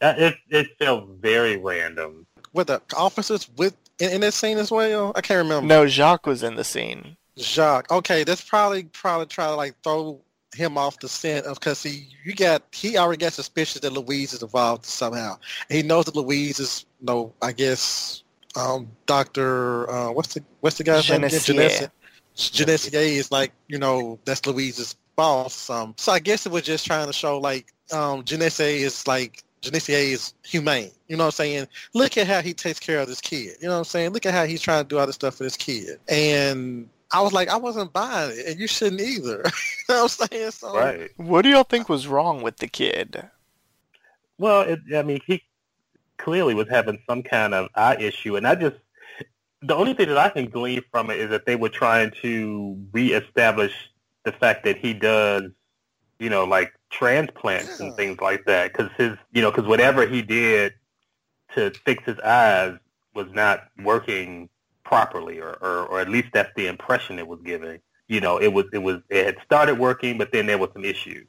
[0.00, 2.26] Uh, It it felt very random.
[2.52, 5.12] were the officers with in, in this scene as well?
[5.14, 5.66] I can't remember.
[5.66, 7.16] No, Jacques was in the scene.
[7.38, 7.90] Jacques.
[7.92, 10.20] Okay, that's probably probably try to like throw
[10.56, 14.32] him off the scent of because he you got he already got suspicious that Louise
[14.32, 15.38] is involved somehow.
[15.68, 18.22] And he knows that Louise is no, I guess
[18.56, 21.24] um Doctor uh what's the what's the guy's name?
[21.24, 21.40] again?
[21.40, 21.90] Genessier.
[22.36, 25.70] Genessier is like, you know, that's Louise's boss.
[25.70, 29.44] Um so I guess it was just trying to show like um Genessier is like
[29.62, 30.90] Genessier is humane.
[31.08, 31.68] You know what I'm saying?
[31.94, 33.56] Look at how he takes care of this kid.
[33.60, 34.10] You know what I'm saying?
[34.10, 35.98] Look at how he's trying to do all this stuff for this kid.
[36.08, 39.42] And I was like, I wasn't buying it, and you shouldn't either.
[39.44, 40.50] you know what I'm saying?
[40.50, 41.10] So Right.
[41.16, 43.28] What do y'all think was wrong with the kid?
[44.38, 45.42] Well, it, I mean, he
[46.18, 48.76] clearly was having some kind of eye issue, and I just
[49.62, 52.78] the only thing that I can glean from it is that they were trying to
[52.92, 53.72] reestablish
[54.24, 55.44] the fact that he does,
[56.18, 60.22] you know, like transplants and things like that, because his, you know, because whatever he
[60.22, 60.74] did
[61.54, 62.76] to fix his eyes
[63.14, 64.48] was not working
[64.86, 67.80] properly, or, or or at least that's the impression it was giving.
[68.08, 70.84] You know, it was it was it had started working, but then there was some
[70.84, 71.26] issues.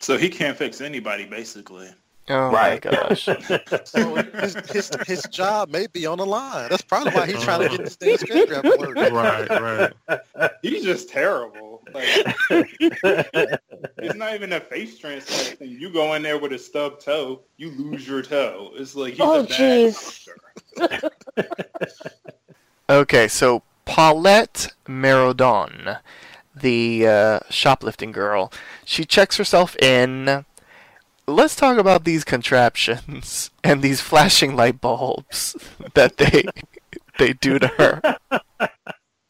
[0.00, 1.88] So he can't fix anybody, basically.
[2.30, 2.82] Oh right.
[2.82, 3.28] my gosh.
[3.84, 6.68] So his, his his job may be on the line.
[6.70, 8.64] That's probably why he's trying to get this thing straight grab.
[8.64, 9.92] Right, right.
[10.62, 11.82] He's just terrible.
[11.92, 12.06] Like
[12.50, 15.68] it's not even a face transplant thing.
[15.78, 18.72] You go in there with a stub toe, you lose your toe.
[18.76, 20.28] It's like he's Oh, a bad jeez.
[22.88, 26.00] Okay, so Paulette Merodon,
[26.54, 28.52] the uh, shoplifting girl,
[28.84, 30.44] she checks herself in.
[31.26, 35.56] Let's talk about these contraptions and these flashing light bulbs
[35.94, 36.44] that they
[37.18, 38.16] they do to her.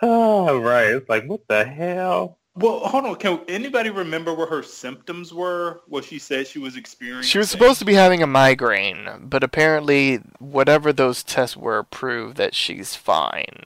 [0.06, 0.88] Oh, right.
[0.88, 2.38] It's like, what the hell?
[2.56, 3.16] Well, hold on.
[3.16, 5.80] Can anybody remember what her symptoms were?
[5.88, 7.28] What she said she was experiencing?
[7.28, 12.36] She was supposed to be having a migraine, but apparently whatever those tests were proved
[12.36, 13.64] that she's fine.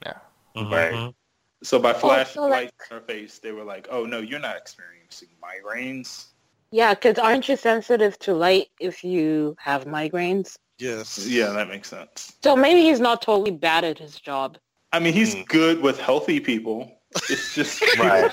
[0.55, 1.13] Mhm.
[1.61, 4.57] So by flashing so, like- in her face, they were like, "Oh no, you're not
[4.57, 6.27] experiencing migraines."
[6.71, 10.57] Yeah, because aren't you sensitive to light if you have migraines?
[10.79, 11.27] Yes.
[11.27, 12.33] Yeah, that makes sense.
[12.43, 14.57] So maybe he's not totally bad at his job.
[14.91, 15.41] I mean, he's Hmm.
[15.43, 16.98] good with healthy people.
[17.29, 18.31] It's just Right.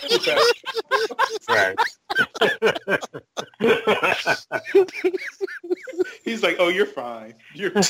[1.49, 1.77] right.
[6.25, 7.35] He's like, "Oh, you're fine.
[7.55, 7.71] You're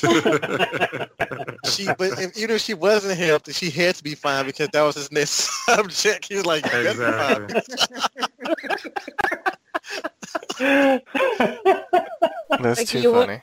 [1.67, 4.83] She, but if, even if she wasn't healthy, she had to be fine because that
[4.83, 5.31] was his next
[5.67, 6.29] subject.
[6.29, 7.51] He was like, "You better fine."
[10.59, 11.03] Exactly.
[12.61, 13.43] That's Like, too you would- funny.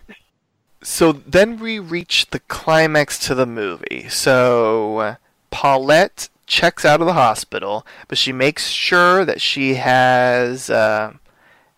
[0.81, 4.07] So then we reach the climax to the movie.
[4.09, 5.15] So uh,
[5.49, 11.13] Paulette checks out of the hospital, but she makes sure that she has uh,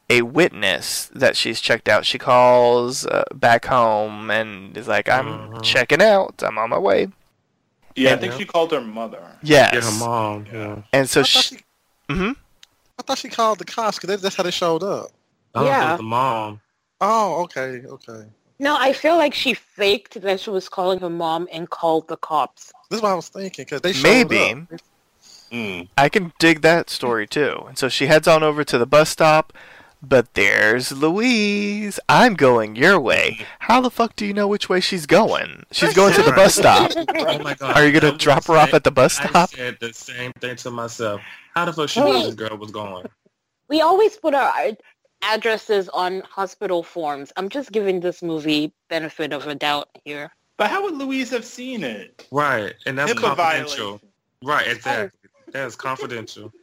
[0.10, 2.06] a witness that she's checked out.
[2.06, 5.64] She calls uh, back home and is like, "I'm Mhm.
[5.64, 6.44] checking out.
[6.44, 7.08] I'm on my way."
[7.96, 9.24] yeah." I And- think she called her mother.
[9.42, 9.74] Yes.
[9.74, 10.46] Yeah, her mom.
[10.54, 10.76] Yeah.
[10.92, 11.56] And so I, thought she.
[11.56, 11.64] she,
[12.14, 12.32] hmm
[13.00, 15.08] I thought she called the cops because that's how they showed up.
[15.54, 15.98] I don't Yeah.
[15.98, 16.62] the mom.
[17.02, 18.24] Oh, okay, okay.
[18.60, 22.16] No, I feel like she faked that she was calling her mom and called the
[22.18, 22.72] cops.
[22.90, 24.52] This is what I was thinking because they showed Maybe.
[24.52, 24.82] up.
[25.52, 25.88] Mm.
[25.98, 27.64] I can dig that story too.
[27.68, 29.54] And so she heads on over to the bus stop,
[30.02, 32.00] but there's Louise.
[32.10, 33.46] I'm going your way.
[33.60, 35.66] How the fuck do you know which way she's going?
[35.72, 36.92] She's going to the bus stop.
[37.18, 37.76] Oh my god.
[37.76, 39.50] Are you gonna was drop her off at the bus stop?
[39.54, 41.22] I said the same thing to myself.
[41.56, 43.06] How the fuck she knew this girl was going?
[43.68, 44.52] We always put our
[45.24, 47.32] addresses on hospital forms.
[47.36, 50.32] I'm just giving this movie benefit of a doubt here.
[50.58, 52.26] But how would Louise have seen it?
[52.32, 53.86] Right, and that's HIPAA confidential.
[53.86, 54.00] violation.
[54.44, 55.30] Right, exactly.
[55.52, 56.52] That is confidential.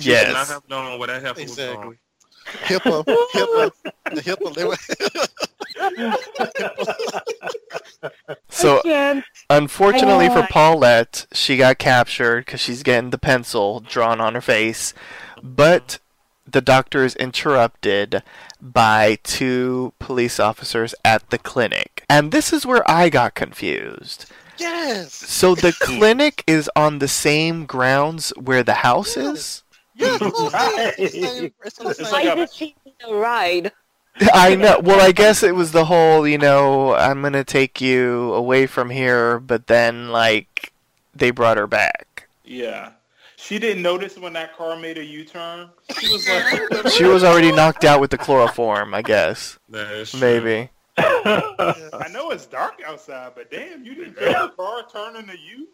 [0.00, 1.76] She did not have known where that heifer was Exactly.
[1.84, 1.98] going.
[2.64, 3.70] HIPAA, HIPAA,
[4.12, 4.54] the HIPAA.
[4.54, 4.76] They were,
[8.48, 8.82] So
[9.48, 10.46] unfortunately for.
[10.50, 14.92] Paulette, she got captured because she's getting the pencil drawn on her face.
[15.42, 15.98] But
[16.52, 18.22] the doctor is interrupted
[18.60, 22.04] by two police officers at the clinic.
[22.08, 24.30] And this is where I got confused.
[24.58, 25.12] Yes.
[25.12, 29.62] So the clinic is on the same grounds where the house is?
[29.94, 30.20] Yes.
[30.20, 32.74] It's on the same- it's same- it's It's like Why did she
[33.06, 33.72] a ride?
[34.20, 34.78] I know.
[34.78, 38.66] Well, I guess it was the whole, you know, I'm going to take you away
[38.66, 40.72] from here, but then, like,
[41.14, 42.28] they brought her back.
[42.44, 42.90] Yeah.
[43.52, 45.68] She didn't notice when that car made a U-turn.
[46.00, 49.58] She was like, She was already knocked out with the chloroform, I guess.
[49.68, 50.20] That is true.
[50.20, 50.70] Maybe.
[50.96, 55.68] I know it's dark outside, but damn, you didn't feel the car turn into you?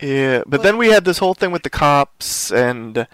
[0.00, 3.06] Yeah, but then we had this whole thing with the cops, and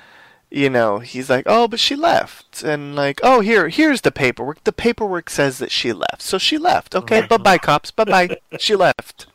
[0.48, 4.62] you know, he's like, "Oh, but she left," and like, "Oh, here, here's the paperwork.
[4.62, 6.94] The paperwork says that she left, so she left.
[6.94, 7.28] Okay, mm-hmm.
[7.28, 7.90] bye bye, cops.
[7.90, 8.36] Bye bye.
[8.60, 9.26] She left."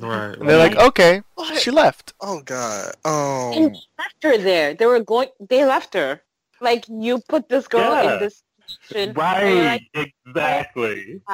[0.00, 0.36] Right.
[0.38, 1.58] And they're like, "Okay, What?
[1.60, 2.94] she left." Oh God.
[3.04, 3.52] Oh.
[3.54, 3.80] And Um.
[3.98, 4.74] left her there.
[4.74, 5.28] They were going.
[5.40, 6.22] They left her.
[6.60, 8.14] Like you put this girl Yeah.
[8.14, 8.42] in this
[8.86, 9.14] situation.
[9.14, 11.20] Right, exactly.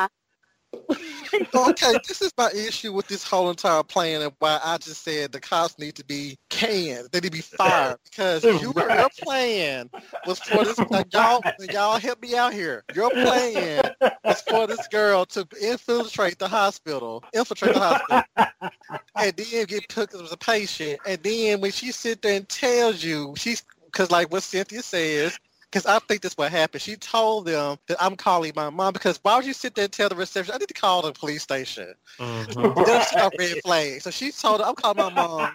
[1.55, 5.33] okay, this is my issue with this whole entire plan and why I just said
[5.33, 7.09] the cops need to be canned.
[7.12, 9.91] They need to be fired because you, your plan
[10.26, 10.79] was for this.
[10.91, 12.85] Like, y'all, y'all help me out here.
[12.95, 13.83] Your plan
[14.24, 18.70] was for this girl to infiltrate the hospital, infiltrate the hospital,
[19.16, 21.01] and then get put as a patient.
[21.07, 25.39] And then when she sit there and tells you, she's because like what Cynthia says.
[25.71, 26.81] Because I think that's what happened.
[26.81, 29.93] She told them that I'm calling my mom because why would you sit there and
[29.93, 31.95] tell the reception, I need to call the police station?
[32.19, 32.75] Mhm.
[32.87, 34.01] That's a red flag.
[34.01, 35.51] So she told her, I'm calling my mom.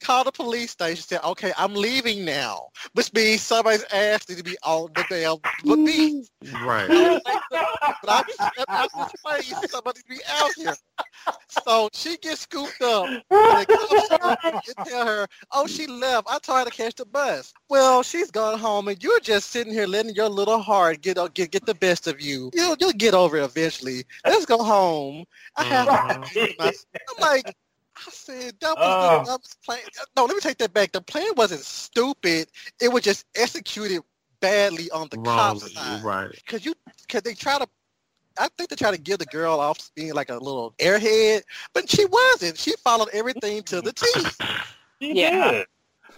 [0.00, 0.96] Call the police station.
[0.96, 2.68] She Said, okay, I'm leaving now.
[2.94, 6.24] Which means somebody's ass need to be on the damn with me.
[6.60, 7.20] Right.
[8.02, 9.70] But I'm stepping out this place.
[9.70, 10.74] Somebody be out here.
[11.48, 13.06] So she gets scooped up.
[13.06, 16.28] And the cops come and tell her, oh, she left.
[16.30, 17.52] I told her to catch the bus.
[17.68, 21.28] Well, she's gone home, and you're just sitting here letting your little heart get uh,
[21.34, 22.50] get get the best of you.
[22.54, 24.04] You'll you'll get over it eventually.
[24.24, 25.24] Let's go home.
[25.56, 26.24] I have uh-huh.
[26.60, 27.54] I'm like,
[27.96, 29.00] I said that was Oh.
[29.00, 29.24] the uh.
[29.24, 29.80] dumbest plan.
[30.16, 30.92] No, let me take that back.
[30.92, 32.48] The plan wasn't stupid.
[32.80, 34.02] It was just executed
[34.40, 35.60] badly on the Wrong.
[35.60, 36.02] cops side.
[36.02, 36.42] Right.
[36.46, 36.74] Cause you,
[37.08, 37.66] cause they try to.
[38.38, 41.42] I think they try to give the girl off being like a little airhead,
[41.74, 42.58] but she wasn't.
[42.58, 44.30] She followed everything to the T.
[45.02, 45.50] She Yeah.
[45.50, 45.66] did.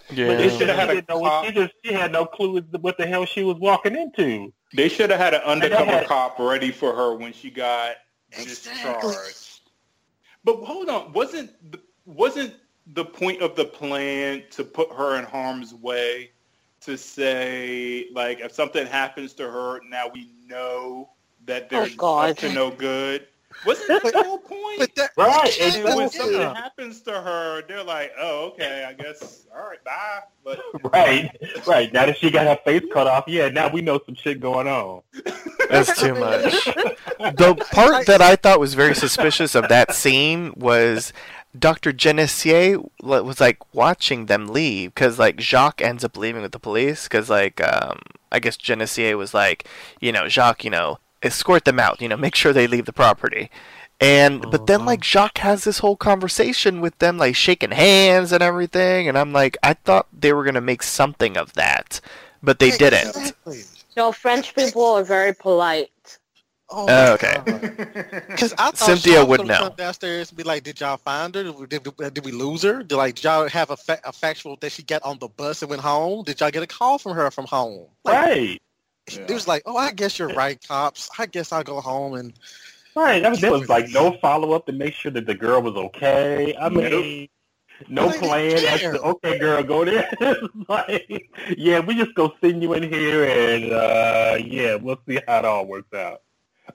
[0.09, 0.34] But Yeah.
[0.36, 1.47] they should've had a didn't know what- cop.
[1.47, 4.53] She just she had no clue what the hell she was walking into.
[4.74, 7.97] They should have had an undercover had- cop ready for her when she got
[8.32, 8.72] Exactly.
[9.01, 9.61] discharged.
[10.45, 12.55] But hold on, wasn't the, wasn't
[12.86, 16.32] the point of the plan to put her in harm's way?
[16.82, 21.11] To say like if something happens to her, now we know
[21.45, 23.26] that they're Oh, up to no good.
[23.66, 24.78] Wasn't that the whole point?
[24.78, 26.12] But that, Right, and can't And do when it.
[26.12, 29.46] something happens to her, they're like, "Oh, okay, I guess.
[29.55, 30.61] All right, bye." But
[30.92, 31.30] Right,
[31.66, 31.92] right.
[31.92, 34.66] Now that she got her face cut off, yeah, now we know some shit going
[34.68, 35.03] on.
[35.68, 36.64] That's too much.
[36.64, 41.12] The part that I thought was very suspicious of that scene was
[41.59, 41.92] Dr.
[41.92, 47.05] Genessier was like watching them leave because like Jacques ends up leaving with the police
[47.05, 47.98] because like um,
[48.32, 49.66] I guess Genessier was like
[50.01, 52.92] you know Jacques you know escort them out you know make sure they leave the
[52.92, 53.50] property
[54.00, 58.32] and oh, but then like Jacques has this whole conversation with them like shaking hands
[58.32, 62.00] and everything and I'm like I thought they were gonna make something of that
[62.42, 63.64] but they didn't Exactly.
[63.96, 65.90] No, French people are very polite.
[66.70, 67.36] Oh, Oh, okay.
[68.28, 69.58] Because I thought Cynthia Sean would was know.
[69.58, 71.42] Come downstairs and be like, "Did y'all find her?
[71.42, 72.82] Did, did, did we lose her?
[72.84, 75.62] Did like did y'all have a, fa- a factual that she got on the bus
[75.62, 76.22] and went home?
[76.22, 78.62] Did y'all get a call from her from home?" Like, Right,
[79.16, 81.11] It was like, "Oh, I guess you're right, cops.
[81.18, 82.32] I guess I'll go home and."
[82.96, 83.24] right.
[83.24, 85.74] I mean, there was like no follow up to make sure that the girl was
[85.74, 86.54] okay.
[86.61, 87.28] I mean,
[87.88, 88.56] no Well, plan.
[88.56, 90.11] didn't the, okay, girl, go there.
[90.68, 95.38] Like, yeah, we just go send you in here, and uh, yeah, we'll see how
[95.38, 96.22] it all works out.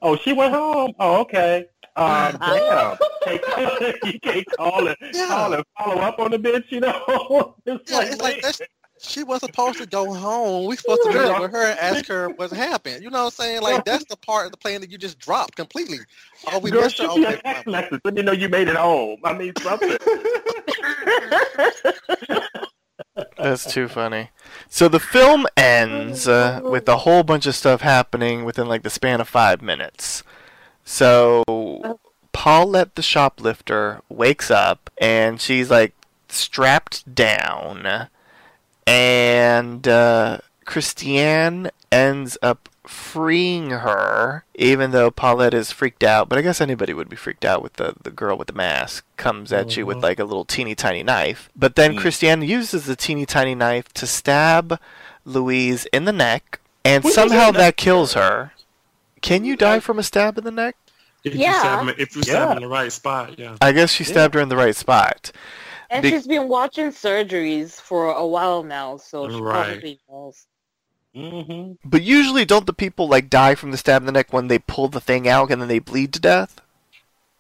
[0.02, 0.94] Oh, she went home.
[1.00, 1.68] Oh, okay.
[1.96, 2.98] Um, damn.
[3.24, 5.28] Can't- you can't call it, Yeah.
[5.28, 6.70] call it, follow up on the bitch.
[6.72, 8.62] You know, it's Yeah, like, it's like that's,
[9.00, 10.66] she was supposed to go home.
[10.66, 13.04] We supposed to visit with her and ask her what happened.
[13.04, 13.62] You know what I'm saying?
[13.62, 16.00] Like that's the part of the plan that you just dropped completely.
[16.52, 17.08] Oh, we Girl, missed her.
[17.08, 17.72] Okay, a text fine.
[17.72, 18.02] message.
[18.04, 19.20] Let me know you made it home.
[19.24, 19.98] I mean, something.
[23.38, 24.32] That's too funny.
[24.70, 28.90] So the film ends uh, with a whole bunch of stuff happening within like the
[28.90, 30.24] span of five minutes.
[30.84, 31.44] So
[32.34, 35.94] Paulette the shoplifter wakes up and she's like
[36.30, 38.10] strapped down,
[38.88, 46.30] and uh, Christiane ends up freeing her, even though Paulette is freaked out.
[46.30, 49.04] But I guess anybody would be freaked out with the, the girl with the mask
[49.18, 51.50] comes at you with like a little teeny tiny knife.
[51.56, 54.80] But then Christiane uses the teeny tiny knife to stab
[55.24, 58.52] Louise in the neck and Wait, somehow wasn't that kills her.
[59.22, 60.76] Can you die from a stab in the neck?
[61.24, 61.60] If you Yeah.
[61.60, 62.52] stab him, if you stab Yeah.
[62.52, 63.58] him in the right spot, yeah.
[63.60, 65.32] I guess she stabbed her in the right spot.
[65.90, 69.52] And Be- she's been watching surgeries for a while now, so she Right.
[69.52, 70.46] probably knows.
[71.14, 74.48] hmm But usually, don't the people like die from the stab in the neck when
[74.48, 76.62] they pull the thing out and then they bleed to death?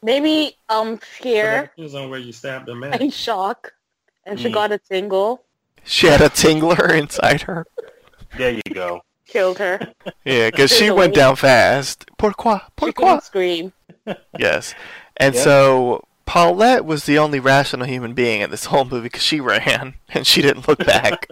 [0.02, 3.02] Maybe um But fear that depends on where you stab them at.
[3.02, 3.74] and shock,
[4.26, 4.54] and she Mm.
[4.54, 5.44] got a tingle,
[5.84, 7.66] She had a tingler inside her.
[8.38, 9.02] There you go.
[9.28, 9.80] killed her.
[10.26, 12.06] Yeah, because she went down fast.
[12.18, 12.60] Pourquoi?
[12.60, 12.94] She Pourquoi?
[12.94, 13.74] couldn't scream.
[14.38, 14.74] Yes.
[15.18, 15.42] And Yeah.
[15.44, 19.94] so Paulette was the only rational human being in this whole movie because she ran
[20.10, 21.28] and she didn't look back.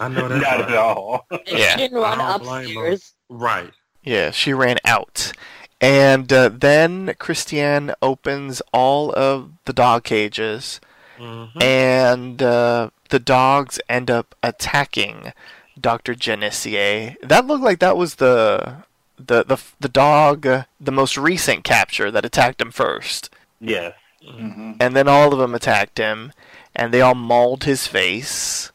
[0.00, 0.38] I know that.
[0.40, 0.70] Not part.
[0.70, 1.26] at all.
[1.46, 1.70] Yeah.
[1.72, 2.86] She didn't run I don't blame her.
[2.92, 3.14] upstairs.
[3.28, 3.70] Right.
[4.02, 5.32] yeah, she ran out.
[5.80, 10.80] And uh, then Christiane opens all of the dog cages,
[11.18, 15.32] hmm and uh, the dogs end up attacking
[15.80, 16.14] Dr.
[16.14, 17.16] Genessier.
[17.22, 18.84] That looked like that was the
[19.18, 23.28] the the the dog, uh, the most recent capture that attacked him first.
[23.62, 23.94] Yes.
[24.28, 26.32] hmm and then all of them attacked him,
[26.74, 28.70] and they all mauled his face,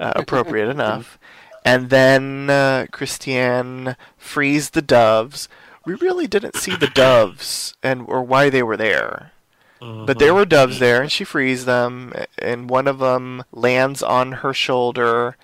[0.00, 1.18] uh, appropriate enough.
[1.64, 5.48] And then uh, Christiane frees the doves.
[5.86, 9.32] We really didn't see the doves and or why they were there,
[9.80, 12.12] but there were doves there, and she frees them.
[12.38, 15.36] And one of them lands on her shoulder,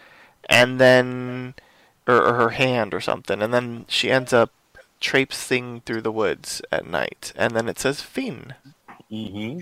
[0.48, 1.54] and then
[2.06, 4.50] or, or her hand or something, and then she ends up
[5.00, 7.32] traipsing through the woods at night.
[7.36, 8.54] And then it says "Fin."
[9.10, 9.60] Hmm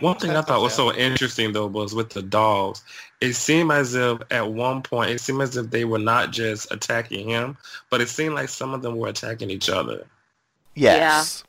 [0.00, 2.82] One thing I thought was so interesting though was with the dogs.
[3.20, 6.70] It seemed as if at one point it seemed as if they were not just
[6.72, 7.56] attacking him,
[7.90, 10.06] but it seemed like some of them were attacking each other.
[10.74, 11.42] Yes.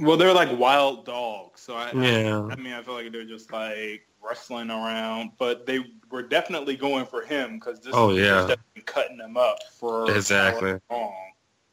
[0.00, 2.48] Well, they're like wild dogs, so I, Yeah.
[2.50, 5.80] I, I mean, I feel like they're just like wrestling around, but they
[6.10, 8.40] were definitely going for him because this Oh, was yeah.
[8.40, 10.80] definitely cutting them up for Exactly.
[10.90, 11.14] long.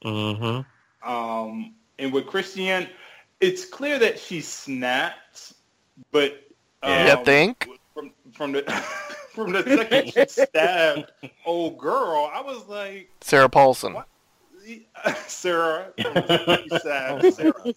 [0.06, 1.10] Mm-hmm.
[1.12, 2.88] Um, and with Christiane,
[3.42, 5.54] it's clear that she snapped,
[6.12, 6.32] but
[6.84, 7.20] um, Yeah.
[7.20, 7.68] You think?
[7.94, 8.62] from from the
[9.36, 11.12] from the second she stabbed
[11.46, 13.94] old girl, I was like, Sarah Paulson.
[13.94, 14.08] What?
[15.28, 17.74] Sarah, from the second she stabbed Sarah.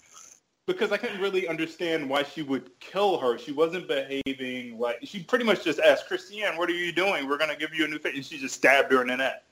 [0.67, 3.37] Because I couldn't really understand why she would kill her.
[3.37, 7.29] She wasn't behaving like she pretty much just asked Christiane, "What are you doing?
[7.29, 9.45] We're gonna give you a new face," and she just stabbed her in the neck.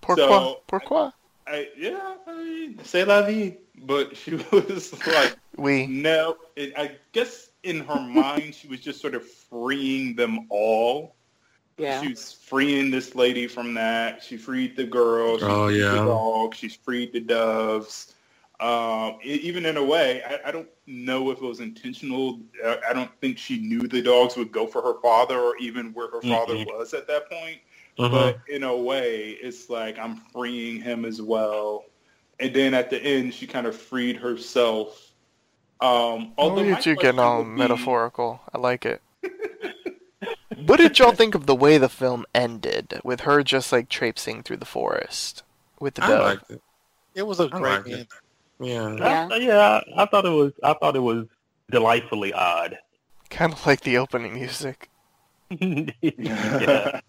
[0.00, 0.26] Pourquoi?
[0.28, 1.10] So- Pourquoi?
[1.50, 3.56] I, yeah, I mean, c'est la vie.
[3.82, 5.86] But she was like, We.
[5.86, 6.36] no.
[6.56, 11.16] It, I guess in her mind, she was just sort of freeing them all.
[11.78, 12.00] Yeah.
[12.00, 14.22] She was freeing this lady from that.
[14.22, 15.38] She freed the girl.
[15.38, 15.90] She Oh, freed yeah.
[15.92, 16.54] the dog.
[16.54, 18.14] She freed the doves.
[18.60, 22.40] Um, even in a way, I, I don't know if it was intentional.
[22.62, 25.94] I, I don't think she knew the dogs would go for her father or even
[25.94, 26.66] where her father Mhm.
[26.66, 27.58] was at that point.
[27.98, 28.10] Mhm.
[28.10, 31.84] But in a way, it's like I'm freeing him as well.
[32.38, 35.12] And then at the end, she kind of freed herself.
[35.80, 38.40] Um, although Look my at you getting question all would be- metaphorical.
[38.54, 39.02] I like it.
[40.66, 44.42] what did y'all think of the way the film ended, with her just like traipsing
[44.42, 45.42] through the forest
[45.78, 46.60] with the I liked it.
[47.14, 47.92] It was a I great liked it.
[47.92, 48.06] ending.
[48.60, 48.96] Yeah.
[48.98, 49.28] Yeah.
[49.32, 50.52] I, yeah, I thought it was.
[50.62, 51.26] I thought it was
[51.70, 52.78] delightfully odd.
[53.30, 54.88] Kind of like the opening music.
[55.50, 57.00] yeah.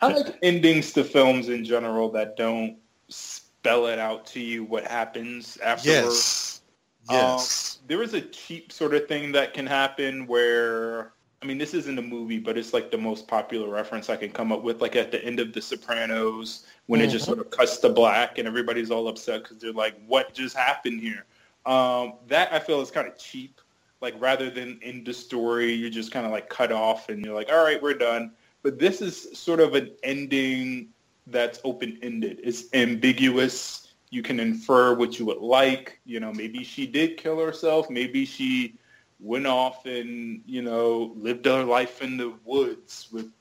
[0.00, 2.76] I like endings to films in general that don't
[3.08, 5.86] spell it out to you what happens afterwards.
[5.86, 6.62] Yes.
[7.10, 7.78] Yes.
[7.88, 11.12] there is a cheap sort of thing that can happen where
[11.42, 14.30] I mean this isn't a movie, but it's like the most popular reference I can
[14.30, 14.80] come up with.
[14.80, 18.38] Like at the end of The Sopranos, when it just sort of cuts to black
[18.38, 21.24] and everybody's all upset because they're like, "What just happened here?"
[21.66, 23.60] Um, that I feel is kind of cheap.
[24.00, 27.34] Like rather than end the story, you're just kind of like cut off and you're
[27.34, 28.32] like, "All right, we're done."
[28.62, 30.88] But this is sort of an ending
[31.26, 32.40] that's open ended.
[32.42, 33.82] It's ambiguous
[34.12, 35.98] you can infer what you would like.
[36.04, 37.88] You know, maybe she did kill herself.
[37.88, 38.74] Maybe she
[39.18, 43.32] went off and, you know, lived her life in the woods with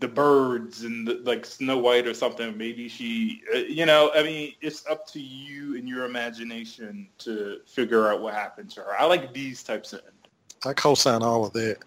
[0.00, 2.56] the birds and the, like Snow White or something.
[2.58, 7.60] Maybe she, uh, you know, I mean, it's up to you and your imagination to
[7.66, 9.00] figure out what happened to her.
[9.00, 10.66] I like these types of endings.
[10.66, 11.78] I co-sign all of that.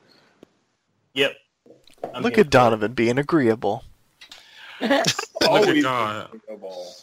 [1.13, 1.34] Yep.
[2.14, 3.84] I'm Look at Donovan being agreeable.
[5.47, 6.30] Always God.
[6.34, 6.93] agreeable.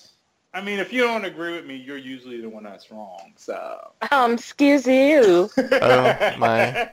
[0.55, 3.33] I mean, if you don't agree with me, you're usually the one that's wrong.
[3.37, 3.91] So.
[4.13, 5.51] Um, excuse you.
[5.59, 6.91] Oh, my.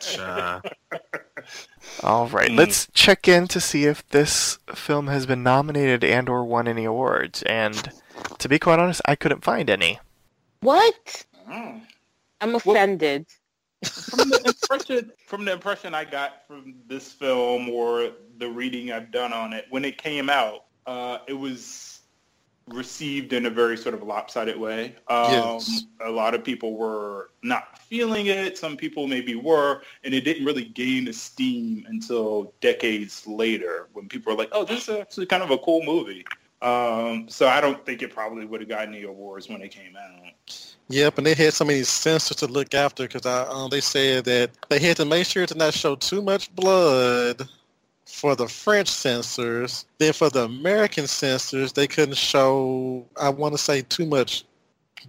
[0.00, 0.60] Shy.
[2.04, 6.44] All right, let's check in to see if this film has been nominated and or
[6.44, 7.42] won any awards.
[7.42, 7.90] And
[8.38, 9.98] to be quite honest, I couldn't find any.
[10.60, 11.26] What?
[11.48, 11.82] Mm.
[12.40, 13.26] I'm offended.
[13.84, 19.10] From the impression from the impression I got from this film or the reading I've
[19.10, 22.00] done on it when it came out, uh, it was
[22.66, 24.94] received in a very sort of lopsided way.
[25.08, 25.84] Um, Yes.
[26.04, 28.56] A lot of people were not feeling it.
[28.56, 34.32] Some people maybe were, and it didn't really gain esteem until decades later when people
[34.32, 36.24] were like, "Oh, this is actually kind of a cool movie."
[36.62, 39.96] Um, so I don't think it probably would have gotten the awards when it came
[39.96, 40.74] out.
[40.90, 44.50] Yep, and they had so many censors to look after because um, they said that
[44.68, 47.48] they had to make sure to not show too much blood
[48.06, 49.86] for the French censors.
[49.98, 54.44] Then for the American censors, they couldn't show, I want to say, too much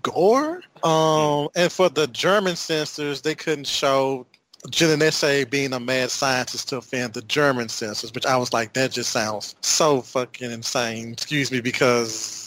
[0.03, 0.61] gore.
[0.83, 4.27] Um, and for the German censors, they couldn't show
[4.67, 8.91] Genessier being a mad scientist to offend the German censors, which I was like, that
[8.91, 11.13] just sounds so fucking insane.
[11.13, 12.40] Excuse me, because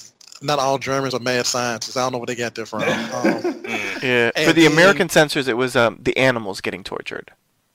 [0.45, 1.97] not all Germans are mad scientists.
[1.97, 2.83] I don't know where they got that from.
[2.83, 3.63] Um,
[4.03, 4.31] Yeah.
[4.45, 7.31] For the then- American censors, it was um, the animals getting tortured.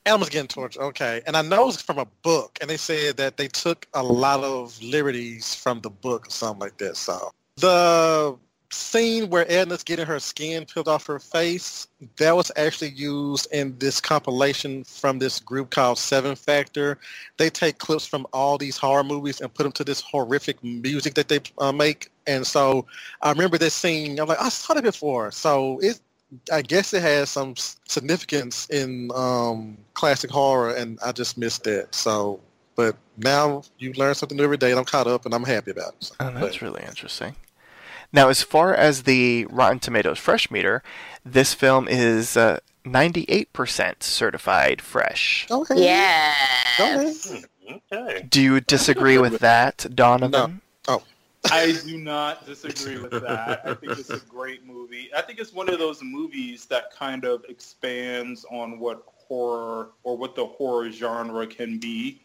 [0.05, 0.81] animals getting tortured.
[0.81, 4.03] Okay, and I know it's from a book, and they said that they took a
[4.03, 6.97] lot of liberties from the book or something like that.
[6.97, 8.37] So the
[8.71, 13.77] scene where Edna's getting her skin peeled off her face, that was actually used in
[13.79, 16.97] this compilation from this group called Seven Factor.
[17.37, 21.15] They take clips from all these horror movies and put them to this horrific music
[21.15, 22.09] that they uh, make.
[22.27, 22.85] And so
[23.21, 24.19] I remember this scene.
[24.19, 25.31] I'm like, I saw it before.
[25.31, 25.99] So it,
[26.53, 31.95] I guess it has some significance in um, classic horror, and I just missed that.
[31.95, 32.39] So,
[32.75, 35.71] but now you learn something new every day, and I'm caught up, and I'm happy
[35.71, 36.03] about it.
[36.03, 37.35] So, Oh, but- that's really interesting.
[38.11, 40.81] Now, as far as the Rotten Tomatoes fresh meter,
[41.23, 45.47] this film is uh, 98% certified fresh.
[45.51, 45.83] okay.
[45.83, 46.33] Yeah.
[46.79, 47.13] Okay.
[47.91, 48.25] Okay.
[48.27, 50.61] Do you disagree with that, Donovan?
[50.87, 50.95] No.
[50.95, 51.03] Oh.
[51.51, 53.61] I do not disagree with that.
[53.63, 55.09] I think it's a great movie.
[55.15, 60.17] I think it's one of those movies that kind of expands on what horror or
[60.17, 62.21] what the horror genre can be.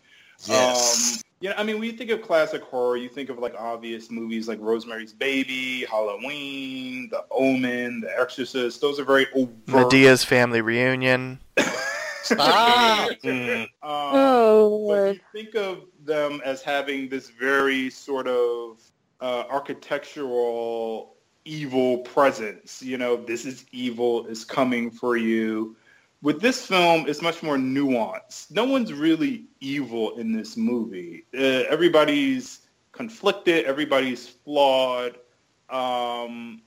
[0.46, 1.16] Yes.
[1.16, 4.10] Um, yeah, I mean, when you think of classic horror, you think of like obvious
[4.10, 8.80] movies like Rosemary's Baby, Halloween, The Omen, The Exorcist.
[8.80, 9.52] Those are very overt.
[9.66, 11.38] Madea's Family Reunion.
[12.22, 13.10] Stop.
[13.22, 13.66] Mm.
[13.82, 15.16] Um, Oh, but Lord.
[15.16, 18.80] you think of them as having this very sort of
[19.20, 22.82] uh, architectural evil presence.
[22.82, 25.76] You know, this is evil is coming for you.
[26.24, 28.50] With this film, it's much more nuanced.
[28.50, 31.26] No one's really evil in this movie.
[31.34, 32.60] Uh, everybody's
[32.92, 33.66] conflicted.
[33.66, 35.18] Everybody's flawed.
[35.68, 36.62] Um,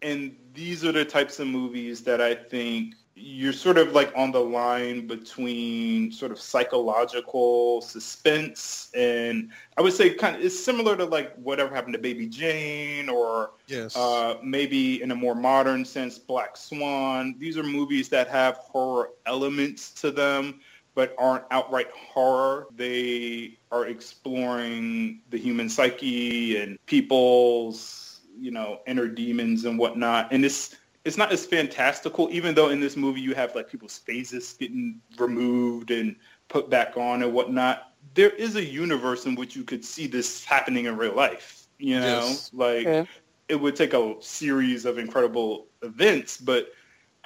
[0.00, 4.32] and these are the types of movies that I think you're sort of like on
[4.32, 10.96] the line between sort of psychological suspense and I would say kind of it's similar
[10.96, 13.96] to like whatever happened to Baby Jane or Yes.
[13.96, 17.34] uh, maybe in a more modern sense Black Swan.
[17.38, 20.60] These are movies that have horror elements to them
[20.94, 22.66] but aren't outright horror.
[22.76, 30.32] They are exploring the human psyche and people's, you know, inner demons and whatnot.
[30.32, 30.76] And it's
[31.10, 35.00] it's not as fantastical, even though in this movie you have like people's faces getting
[35.18, 36.14] removed and
[36.46, 37.94] put back on and whatnot.
[38.14, 41.66] There is a universe in which you could see this happening in real life.
[41.80, 42.50] You know, Yes.
[42.54, 43.08] like True.
[43.48, 46.68] it would take a series of incredible events, but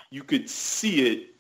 [0.09, 1.35] you could see it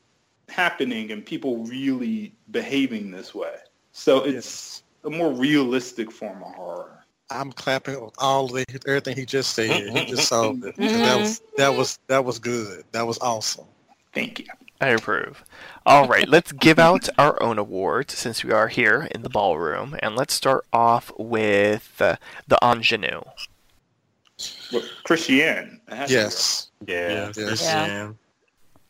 [0.51, 3.57] happening and people really behaving this way.
[3.93, 7.04] So it's a more realistic form of horror.
[7.31, 9.89] I'm clapping on all the everything he just said.
[9.91, 10.77] He just solved it.
[10.77, 12.85] 'Cause That was that was that was good.
[12.93, 13.67] That was awesome.
[14.13, 14.47] Thank you.
[14.81, 15.43] I approve.
[15.87, 19.97] All right, let's give out our own awards since we are here in the ballroom,
[20.01, 22.17] and let's start off with uh,
[22.47, 23.23] the ingenue.
[24.73, 25.81] Well, Christiane.
[25.89, 26.71] it has to be Yes.
[26.87, 26.97] Yeah.
[26.97, 27.47] Yeah, Yes.
[27.47, 28.19] Christiane.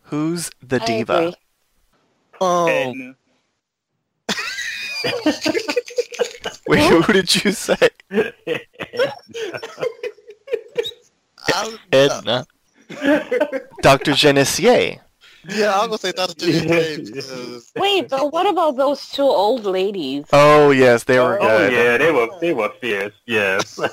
[0.04, 1.18] Who's the I diva?
[1.18, 1.34] agree.
[2.40, 3.16] Um, Edna.
[6.66, 7.76] Wait, who did you say?
[11.92, 12.46] Edna.
[13.82, 14.12] Dr.
[14.12, 15.00] Genessier.
[15.48, 16.34] yeah, I was gonna say Dr.
[16.34, 20.24] Judy James because Wait, but what about those two old ladies?
[20.32, 21.72] Oh yes, they were Oh good.
[21.72, 23.12] yeah, they were they were fierce.
[23.26, 23.78] Yes.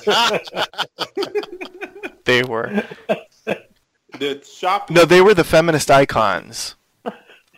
[2.24, 2.84] They were.
[4.20, 4.90] The shop.
[4.90, 6.76] No, they were the feminist icons.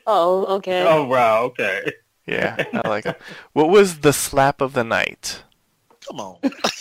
[0.06, 0.82] Oh, okay.
[0.88, 1.42] oh wow.
[1.44, 1.92] Okay.
[2.26, 3.20] Yeah, I like it.
[3.52, 5.42] What was the slap of the night?
[6.06, 6.36] come on.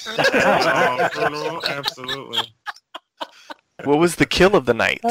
[0.06, 1.62] Oh.
[1.68, 2.54] Absolutely.
[3.86, 5.04] What was the kill of the night?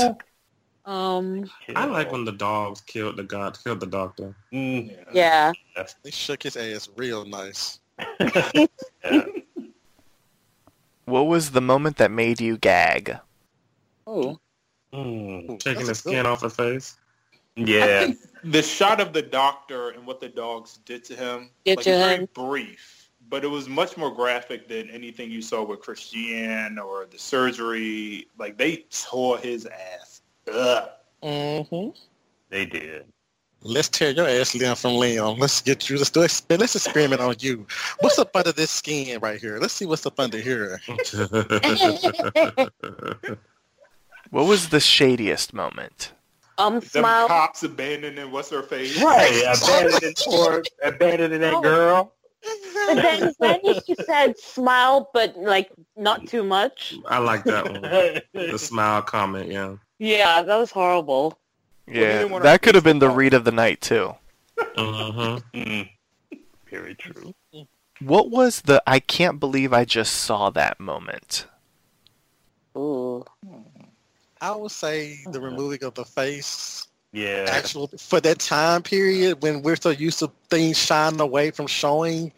[0.85, 4.35] Um, I like when the dogs killed the god, killed the doctor.
[4.53, 5.53] Mm, yeah.
[6.03, 7.81] They shook his ass real nice.
[8.21, 8.67] yeah.
[11.05, 13.19] What was the moment that made you gag?
[14.07, 14.39] Oh.
[14.95, 16.97] Mm, Taking the that's a good skin off her face.
[17.57, 18.13] Yeah.
[18.45, 21.51] The shot of the doctor and what the dogs did to him.
[21.65, 25.65] Did like, to very brief, but it was much more graphic than anything you saw
[25.65, 28.27] with Christian or the surgery.
[28.39, 30.23] Like they tore his ass
[30.53, 31.05] up.
[31.23, 31.91] Mm-hmm.
[32.51, 33.05] They did.
[33.65, 35.39] Let's tear your ass limb from limb.
[35.39, 35.97] Let's get you.
[35.97, 36.27] Let's do.
[36.57, 37.65] Let's experiment on you.
[38.01, 39.61] What's up under this skin right here?
[39.61, 40.81] Let's see what's up under here.
[44.33, 46.15] What was the shadiest moment?
[46.59, 47.29] Um, Them smile.
[47.29, 49.01] cops abandoning what's her face.
[49.03, 52.13] Right, abandoning poor, abandoning that girl.
[52.87, 56.95] But then, then she said smile, but like not too much.
[57.07, 57.83] I like that one.
[58.51, 59.77] The smile comment, yeah.
[59.99, 61.39] Yeah, that was horrible.
[61.87, 64.15] Yeah, didn't that could have been the read of the night too.
[64.59, 65.89] Mm.
[66.71, 67.35] Very true.
[68.01, 71.47] What was the I can't believe I just saw that moment?
[72.77, 73.25] Ooh.
[74.43, 77.47] I would say the removing of the face, Yeah.
[77.49, 82.33] actual for that time period when we're so used to things shining away from showing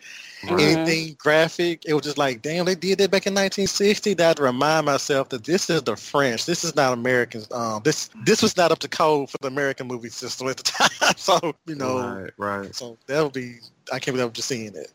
[0.46, 1.82] anything graphic.
[1.86, 4.12] It was just like, damn, they did that back in 1960.
[4.14, 6.44] That had to remind myself that this is the French.
[6.44, 7.50] This is not Americans.
[7.50, 10.62] Um, this this was not up to code for the American movie system at the
[10.64, 11.14] time.
[11.16, 12.74] So you know, Right, right.
[12.74, 13.56] so that would be.
[13.92, 14.90] I can't believe I'm just seeing it.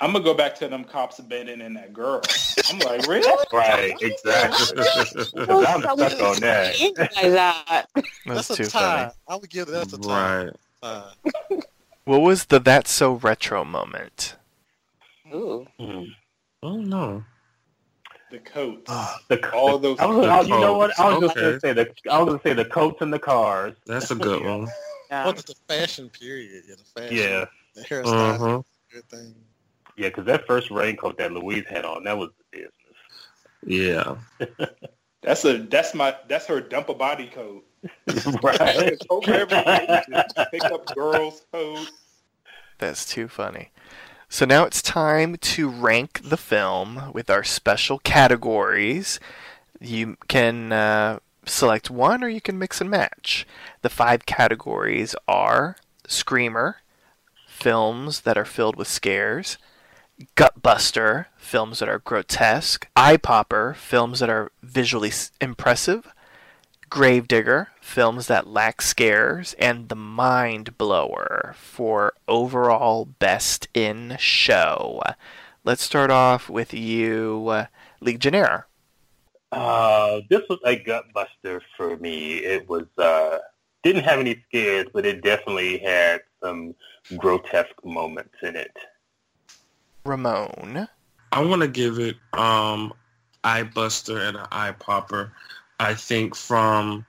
[0.00, 2.22] I'm gonna go back to them cops abandoning that girl.
[2.70, 3.30] I'm like, really?
[3.52, 4.76] Right, exactly.
[4.76, 5.26] 'Cause
[5.66, 6.74] I'm stuck on that.
[6.80, 7.86] Like that.
[7.94, 8.96] That's, That's, too a tie.
[9.04, 9.12] funny.
[9.28, 10.44] I would give that's a tie.
[10.44, 10.52] Right.
[10.82, 11.10] Uh,
[12.04, 14.36] What was the that's so retro moment?
[15.34, 15.66] Ooh.
[15.78, 16.06] Mm.
[16.62, 17.22] Oh no.
[18.30, 18.86] The coat.
[19.28, 20.98] The, All those I was, I, you know what?
[20.98, 23.74] I was just gonna say the I was gonna say the coats and the cars.
[23.86, 24.68] That's a good one.
[25.10, 25.26] Yeah.
[25.26, 26.62] what is the fashion period?
[26.68, 27.16] Yeah, the fashion.
[27.16, 27.44] Yeah,
[27.74, 28.34] The hairstyle.
[28.34, 28.62] Uh-huh.
[28.92, 29.34] Good thing.
[29.96, 32.74] Yeah, because that first raincoat that Louise had on, that was the business.
[33.64, 34.16] Yeah.
[35.22, 37.62] That's a that's my that's her dump a body coat.
[38.42, 38.96] right.
[39.06, 39.86] Coat for everything.
[40.10, 41.92] Just Pick up girls' coats.
[42.78, 43.70] That's too funny.
[44.30, 49.20] So now it's time to rank the film with our special categories.
[49.78, 53.46] You can uh, select one or you can mix and match.
[53.82, 55.76] The five categories are
[56.06, 56.76] Screamer,
[57.46, 59.58] films that are filled with scares,
[60.36, 66.12] Gutbuster, films that are grotesque, Eye Popper, films that are visually impressive,
[66.90, 75.00] Gravedigger, films that lack scares, and The Mind Blower for overall best in show.
[75.62, 77.66] Let's start off with you, uh,
[78.00, 78.66] Legionnaire.
[79.52, 82.38] Uh, this was a gutbuster for me.
[82.38, 83.38] It was uh,
[83.82, 86.74] didn't have any scares, but it definitely had some
[87.16, 88.76] grotesque moments in it.
[90.04, 90.88] Ramon.
[91.32, 92.92] I want to give it um
[93.44, 95.32] eye buster and an eye popper.
[95.78, 97.06] I think from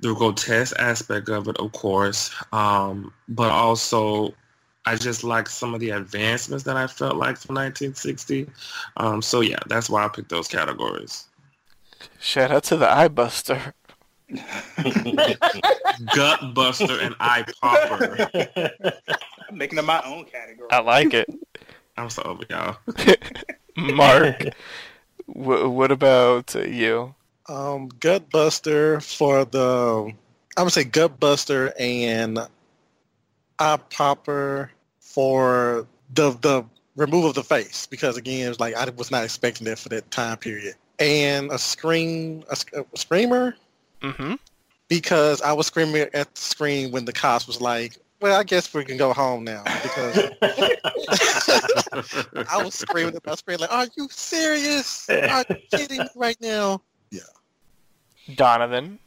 [0.00, 4.34] the grotesque aspect of it, of course, um, but also
[4.86, 8.48] I just like some of the advancements that I felt like from 1960.
[8.96, 11.26] Um, so yeah, that's why I picked those categories.
[12.18, 13.74] Shout out to the Eye Buster.
[16.14, 18.30] Gut buster and eye popper.
[19.48, 20.68] I'm making them my own category.
[20.70, 21.28] I like it.
[22.00, 22.76] I'm so over y'all.
[23.76, 24.42] Mark,
[25.26, 27.14] wh- what about uh, you?
[27.48, 30.06] Um, Gutbuster for the.
[30.56, 32.38] I'm gonna say Gutbuster and
[33.58, 34.70] Eye Popper
[35.00, 36.64] for the the
[36.96, 40.10] removal of the face because again, it's like I was not expecting that for that
[40.10, 40.74] time period.
[40.98, 42.56] And a scream, a,
[42.92, 43.54] a screamer
[44.02, 44.34] Mm-hmm.
[44.88, 48.72] because I was screaming at the screen when the cops was like, "Well, I guess
[48.72, 50.30] we can go home now." Because
[52.48, 55.08] I was screaming at my screen like, "Are you serious?
[55.08, 57.20] Are you kidding me right now?" Yeah.
[58.34, 58.98] Donovan.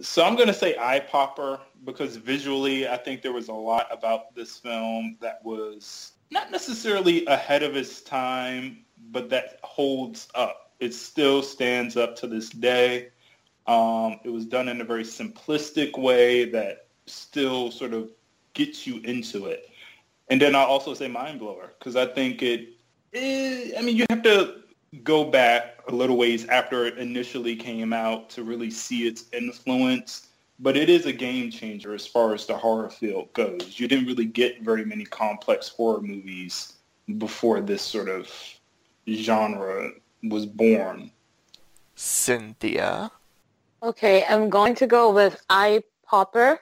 [0.00, 3.86] So I'm going to say eye popper because visually I think there was a lot
[3.90, 10.72] about this film that was not necessarily ahead of its time, but that holds up.
[10.80, 13.08] It still stands up to this day.
[13.66, 18.10] Um, it was done in a very simplistic way that still sort of
[18.56, 19.70] gets you into it.
[20.28, 22.70] And then I'll also say mind blower because I think it,
[23.14, 24.62] eh, I mean, you have to
[25.04, 30.28] go back a little ways after it initially came out to really see its influence.
[30.58, 33.78] But it is a game changer as far as the horror field goes.
[33.78, 36.72] You didn't really get very many complex horror movies
[37.18, 38.32] before this sort of
[39.08, 39.90] genre
[40.24, 41.10] was born.
[41.94, 43.10] Cynthia.
[43.82, 46.60] Okay, I'm going to go with Eye Popper,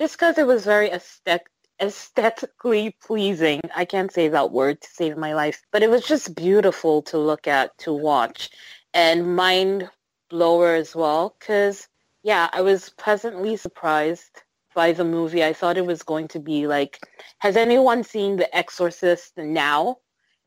[0.00, 1.48] just because it was very aesthetic,
[1.82, 3.60] aesthetically pleasing.
[3.76, 7.18] I can't say that word to save my life, but it was just beautiful to
[7.18, 8.50] look at, to watch,
[8.94, 9.90] and mind
[10.30, 11.36] blower as well.
[11.38, 11.88] Because
[12.22, 14.42] yeah, I was pleasantly surprised
[14.74, 15.44] by the movie.
[15.44, 17.00] I thought it was going to be like,
[17.40, 19.98] has anyone seen The Exorcist now?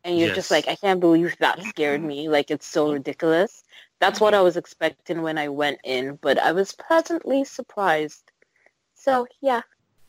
[0.05, 0.35] and you're Yes.
[0.35, 2.29] just like, I can't believe that scared me.
[2.29, 3.63] Like it's so ridiculous.
[3.99, 4.41] That's what mm-hmm.
[4.41, 8.32] I was expecting when I went in, but I was pleasantly surprised.
[9.03, 9.63] So yeah,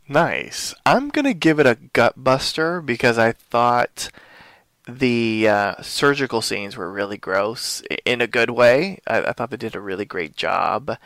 [0.08, 0.74] Nice.
[0.84, 4.10] I'm going to give it a gut buster because I thought
[4.86, 9.00] the uh, surgical scenes were really gross in a good way.
[9.06, 10.98] I, I thought they did a really great job.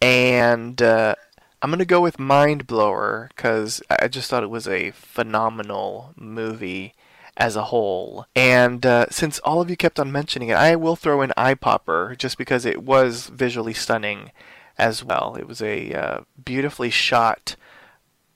[0.00, 1.16] And uh,
[1.60, 6.14] I'm going to go with Mind Blower because I just thought it was a phenomenal
[6.16, 6.94] movie
[7.36, 8.26] as a whole.
[8.36, 11.54] And uh, since all of you kept on mentioning it, I will throw in Eye
[11.54, 14.30] Popper just because it was visually stunning
[14.78, 15.36] as well.
[15.38, 17.56] It was a uh, beautifully shot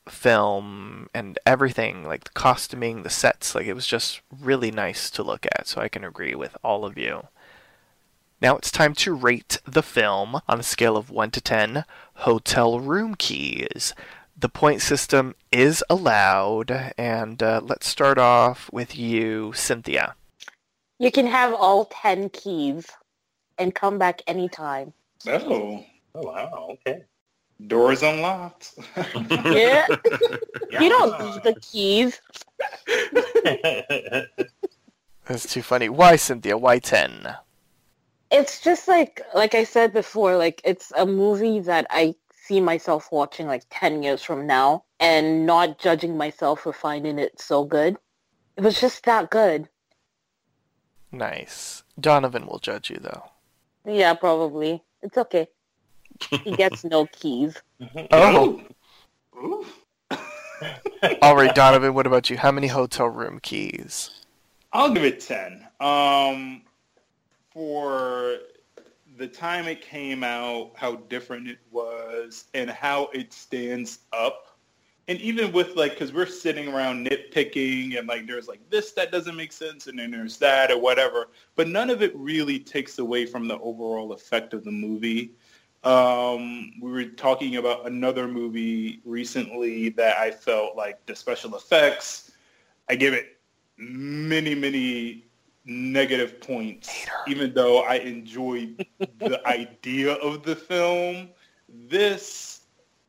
[0.09, 5.23] film and everything like the costuming the sets like it was just really nice to
[5.23, 7.29] look at so i can agree with all of you
[8.41, 12.81] now it's time to rate the film on a scale of 1 to 10 hotel
[12.81, 13.95] room keys
[14.37, 20.17] the point system is allowed and uh, let's start off with you cynthia
[21.03, 22.87] you can have all ten keys
[23.59, 24.93] and come back anytime.
[25.27, 26.69] Oh, Oh wow.
[26.71, 27.05] Okay.
[27.67, 28.75] doors unlocked.
[29.31, 29.87] Yeah,
[30.81, 32.21] you don't need the keys.
[35.27, 37.35] that's too funny why cynthia why 10
[38.31, 42.15] It's just like like I said before, like it's a movie that I
[42.45, 47.41] see myself watching like ten years from now and not judging myself for finding it
[47.41, 47.97] so good.
[48.57, 49.69] It was just that good.
[51.11, 53.25] nice donovan will judge you though
[53.85, 54.83] Yeah, probably.
[55.03, 55.49] It's okay.
[56.31, 57.61] He gets no keys.
[58.11, 58.63] oh
[59.37, 59.67] Ooh.
[61.23, 62.37] All right, Donovan, what about you?
[62.37, 64.11] How many hotel room keys?
[64.73, 65.67] I'll give it 10.
[65.81, 66.63] Um,
[67.53, 68.39] for
[69.19, 74.57] the time it came out, how different it was, and how it stands up.
[75.09, 79.11] And even with like, because we're sitting around nitpicking and like there's like this that
[79.11, 82.99] doesn't make sense and then there's that or whatever, but none of it really takes
[82.99, 85.33] away from the overall effect of the movie.
[85.85, 92.31] Um, we were talking about another movie recently that I felt like the special effects,
[92.89, 93.39] I give it
[93.77, 95.25] many, many
[95.65, 98.87] negative points, even though I enjoyed
[99.19, 101.31] the idea of the film.
[101.69, 102.61] This,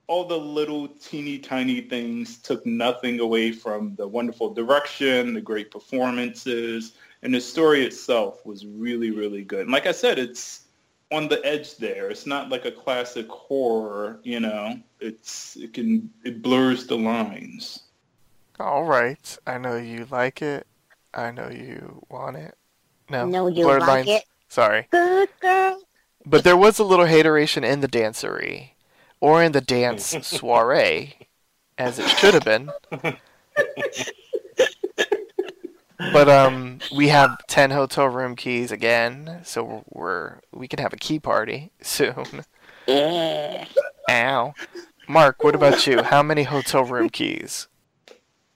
[0.08, 5.70] all the little teeny tiny things took nothing away from the wonderful direction, the great
[5.70, 9.62] performances, and the story itself was really, really good.
[9.62, 10.63] And like I said, it's
[11.14, 12.10] on the edge there.
[12.10, 14.80] It's not like a classic horror, you know.
[15.00, 17.84] It's it can it blurs the lines.
[18.60, 19.38] All right.
[19.48, 20.66] I know you like it.
[21.14, 22.56] I know you want it.
[23.10, 24.10] No, No, you blurred like lines.
[24.10, 24.24] it.
[24.48, 24.88] Sorry.
[24.92, 25.80] Good girl.
[26.26, 28.70] But there was a little hateration in the dancery,
[29.20, 31.16] or in the dance soiree,
[31.78, 32.72] as it should have been.
[35.98, 40.98] But um, we have ten hotel room keys again, so we're we can have a
[40.98, 42.44] key party soon.
[42.88, 43.66] Yeah.
[44.10, 44.54] Ow,
[45.08, 46.04] Mark, what about you?
[46.04, 47.68] How many hotel room keys?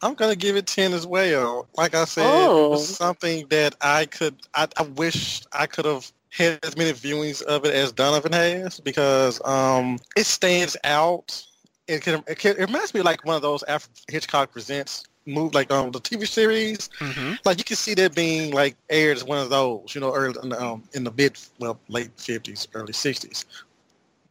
[0.01, 1.67] I'm gonna give it ten as well.
[1.75, 2.65] Like I said, Oh.
[2.67, 4.35] it was something that I could.
[4.53, 8.79] I, I wish I could have had as many viewings of it as Donovan has
[8.79, 11.43] because um, it stands out.
[11.87, 12.57] It can, it can.
[12.57, 15.99] It reminds me of like one of those Alfred Hitchcock presents move like um the
[15.99, 16.89] TV series.
[16.99, 17.35] Mm-hmm.
[17.45, 20.35] Like you can see that being like aired as one of those, you know, early
[20.41, 23.45] in the, um, in the mid, well, late fifties, early sixties.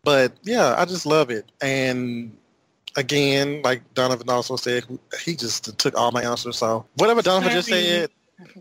[0.03, 1.51] But yeah, I just love it.
[1.61, 2.37] And
[2.97, 4.85] again, like Donovan also said,
[5.21, 6.57] he just took all my answers.
[6.59, 8.11] So whatever Donovan just said,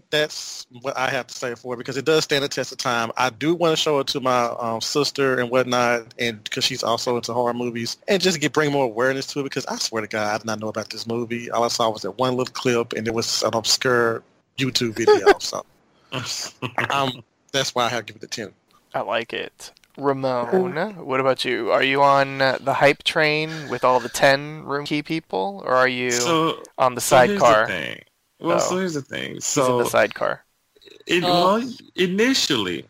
[0.10, 2.78] that's what I have to say for it because it does stand the test of
[2.78, 3.12] time.
[3.18, 6.84] I do want to show it to my um, sister and whatnot, and because she's
[6.84, 9.44] also into horror movies, and just get bring more awareness to it.
[9.44, 11.50] Because I swear to God, I did not know about this movie.
[11.52, 14.24] All I saw was that one little clip, and it was an obscure
[14.58, 15.38] YouTube video.
[15.40, 15.66] so
[16.90, 18.54] um, that's why I have to give it a ten.
[18.94, 19.72] I like it.
[19.98, 21.72] Ramon, what about you?
[21.72, 25.74] Are you on uh, the hype train with all the 10 room key people, or
[25.74, 27.68] are you So, on the so here's the sidecar?
[27.68, 28.04] thing.
[28.40, 28.60] Well, Oh.
[28.60, 29.36] so here's the thing.
[29.36, 30.44] He's in So the sidecar.
[31.08, 31.58] It, Oh.
[31.58, 32.86] well, initially,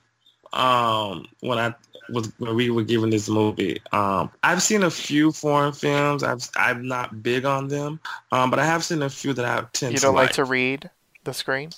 [0.53, 1.73] um, when I
[2.09, 6.23] was when we were given this movie, um, I've seen a few foreign films.
[6.23, 7.99] I've I'm not big on them,
[8.31, 10.33] um, but I have seen a few that I tend You to don't like like.
[10.33, 10.89] to read
[11.23, 11.71] the screen?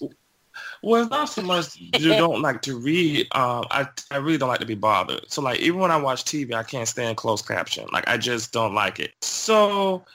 [0.81, 3.27] Well, it's not so much you don't like to read.
[3.35, 5.31] Um, I I really don't like to be bothered.
[5.31, 7.88] So like even when I watch TV, I can't stand closed caption.
[7.91, 9.11] Like I just don't like it.
[9.22, 10.06] So,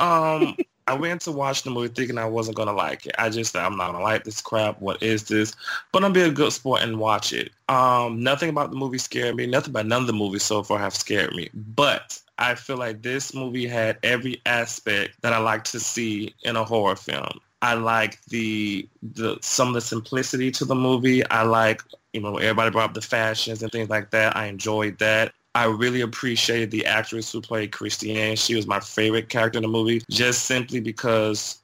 [0.00, 0.56] um,
[0.88, 3.14] I went to watch the movie thinking I wasn't gonna like it.
[3.18, 4.80] I just said I'm not gonna like this crap.
[4.80, 5.52] What is this?
[5.92, 7.52] But I'm be a good sport and watch it.
[7.68, 9.46] Um, nothing about the movie scared me.
[9.46, 11.50] Nothing about none of the movies so far have scared me.
[11.52, 16.56] But I feel like this movie had every aspect that I like to see in
[16.56, 17.38] a horror film.
[17.60, 21.22] I like the the some of the simplicity to the movie.
[21.28, 21.82] I like
[22.14, 24.38] you know everybody brought up the fashions and things like that.
[24.38, 25.34] I enjoyed that.
[25.58, 28.36] I really appreciated the actress who played Christiane.
[28.36, 31.60] She was my favorite character in the movie, just simply because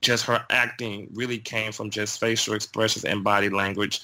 [0.00, 4.00] just her acting really came from just facial expressions and body language.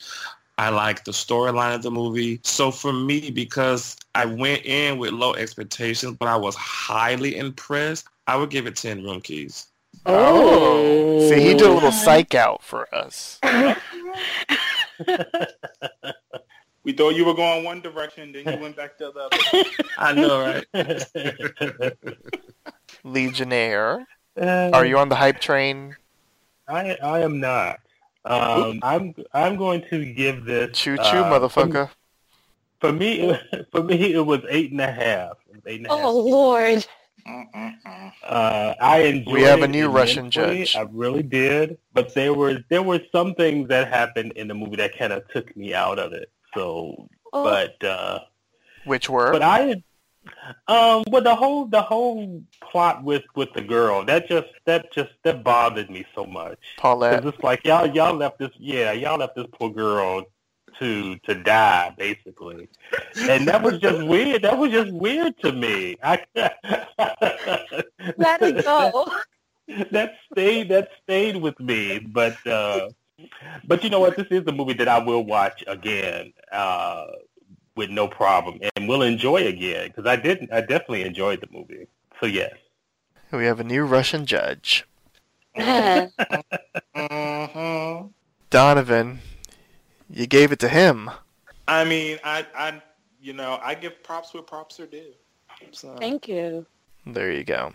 [0.59, 2.41] I like the storyline of the movie.
[2.45, 8.07] So for me, because I went in with low expectations, but I was highly impressed,
[8.27, 9.69] I would give it 10 room keys.
[10.05, 11.27] Oh.
[11.31, 13.41] See, he did a little psych out for us.
[16.85, 19.39] we thought you were going one direction, then you went back to the other.
[19.99, 21.97] I know, right?
[23.05, 24.07] Legionnaire.
[24.41, 25.97] Uh, Are you on the hype train?
[26.69, 27.81] I I am not.
[28.25, 31.91] Um, I'm I'm going to give this choo choo, uh, motherfucker.
[32.81, 33.39] For me,
[33.73, 35.33] for me, it was eight and a half.
[35.67, 36.05] Eight and a oh half.
[36.07, 36.87] Lord!
[38.25, 39.35] Uh, I enjoyed.
[39.35, 40.77] We have a new Russian judge.
[40.77, 44.77] I really did, but there were there were some things that happened in the movie
[44.77, 46.31] that kind of took me out of it.
[46.55, 47.45] So, oh.
[47.45, 48.21] but uh,
[48.85, 49.33] which were?
[49.33, 49.83] But I
[50.69, 55.11] um, well, the whole the whole plot with with the girl that just that just
[55.25, 56.59] that bothered me so much.
[56.77, 60.25] Paulette, it's like y'all y'all left this yeah y'all left this poor girl
[60.79, 62.69] to to die basically,
[63.29, 64.43] and that was just weird.
[64.43, 65.97] That was just weird to me.
[66.03, 66.25] I,
[68.17, 69.11] Let it go.
[69.91, 72.91] That stayed that stayed with me, but uh,
[73.67, 74.17] but you know what?
[74.17, 76.33] This is a movie that I will watch again.
[76.51, 77.07] Uh,
[77.75, 81.87] with no problem and will enjoy again because I did I definitely enjoyed the movie.
[82.21, 82.53] So yes.
[83.31, 84.85] We have a new Russian judge.
[85.57, 86.09] uh-huh.
[88.51, 89.21] Donovan,
[90.11, 91.11] you gave it to him.
[91.67, 92.83] I mean, I, I,
[93.21, 95.15] you know, I give props where props are due.
[95.71, 95.97] So.
[95.97, 96.67] Thank you.
[97.05, 97.73] There you go.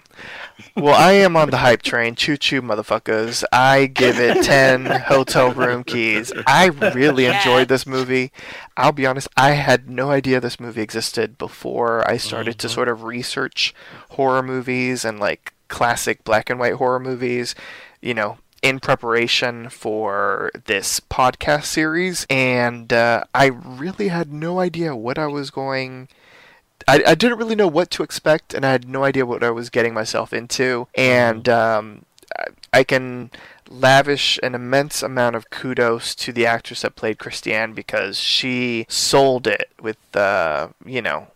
[0.76, 2.16] Well, I am on the hype train.
[2.16, 3.44] Choo choo, motherfuckers.
[3.52, 6.32] I give it 10 hotel room keys.
[6.46, 8.32] I really enjoyed this movie.
[8.78, 12.68] I'll be honest, I had no idea this movie existed before I started mm-hmm.
[12.68, 13.76] to sort of research
[14.12, 17.54] horror movies and like classic black and white horror movies,
[18.00, 22.26] you know, in preparation for this podcast series.
[22.30, 26.08] And uh, I really had no idea what I was going
[26.88, 29.52] I, I didn't really know what to expect, and I had no idea what I
[29.52, 30.88] was getting myself into.
[30.96, 31.80] And mm-hmm.
[31.80, 32.06] um,
[32.72, 33.32] I can
[33.70, 39.48] lavish an immense amount of kudos to the actress that played Christiane because she sold
[39.48, 41.28] it with, uh, you know,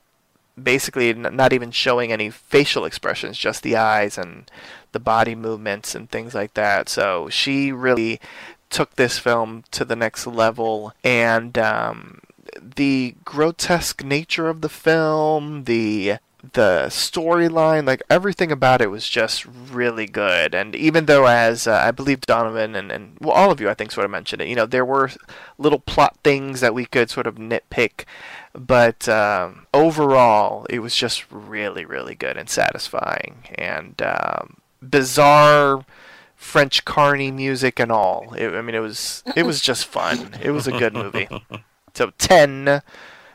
[0.62, 4.50] basically not even showing any facial expressions, just the eyes and
[4.92, 6.88] the body movements and things like that.
[6.88, 8.20] So she really
[8.70, 12.22] took this film to the next level, and um,
[12.62, 16.18] the grotesque nature of the film, the
[16.54, 20.56] the storyline, like everything about it was just really good.
[20.56, 23.74] And even though, as uh, I believe Donovan and, and well, all of you, I
[23.74, 25.12] think, sort of mentioned it, you know, there were
[25.58, 28.06] little plot things that we could sort of nitpick,
[28.54, 35.86] but um, overall, it was just really, really good and satisfying and um, bizarre.
[36.36, 38.34] French carny music and all.
[38.34, 40.36] It, I mean, it was it was just fun.
[40.42, 41.30] It was a good movie.
[41.94, 42.82] So 10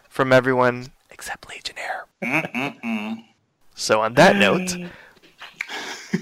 [0.09, 2.07] from everyone except Legionnaire.
[3.75, 4.75] So on that note,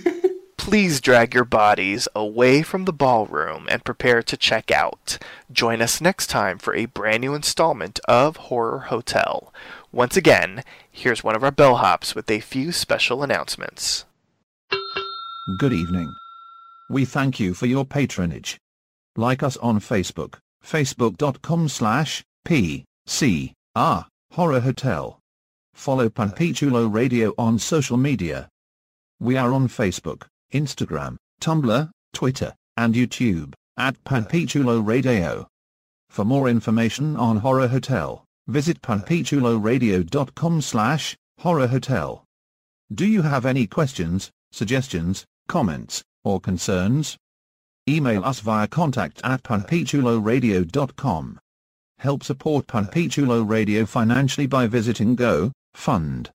[0.56, 5.18] please drag your bodies away from the ballroom and prepare to check out.
[5.52, 9.52] Join us next time for a brand new installment of Horror Hotel.
[9.92, 14.04] Once again, here's one of our bellhops with a few special announcements.
[15.60, 16.12] Good evening.
[16.90, 18.58] We thank you for your patronage.
[19.16, 25.20] Like us on Facebook facebook.com slash p c r horror hotel.
[25.74, 28.48] Follow Panpichulo Radio on social media.
[29.20, 30.22] We are on Facebook,
[30.52, 35.48] Instagram, Tumblr, Twitter, and YouTube, at Panpichulo Radio.
[36.10, 42.24] For more information on Horror Hotel, visit panpichuloradio.com slash horror hotel.
[42.92, 47.16] Do you have any questions, suggestions, comments, or concerns?
[47.86, 51.38] Email us via contact at panpichuloradio.com.
[51.98, 56.32] Help support Panpichulo Radio financially by visiting gofundme.com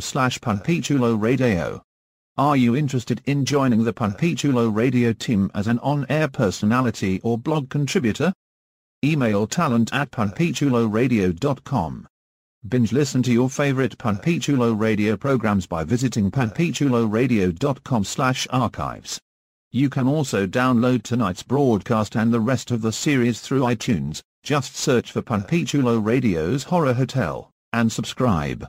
[0.00, 1.82] slash panpichuloradio.
[2.36, 7.68] Are you interested in joining the Panpichulo Radio team as an on-air personality or blog
[7.68, 8.32] contributor?
[9.04, 12.08] Email talent at panpichuloradio.com.
[12.68, 19.20] Binge listen to your favorite Panpichulo Radio programs by visiting panpichuloradio.com slash archives.
[19.78, 24.74] You can also download tonight's broadcast and the rest of the series through iTunes, just
[24.74, 28.66] search for Panpichulo Radio's Horror Hotel, and subscribe.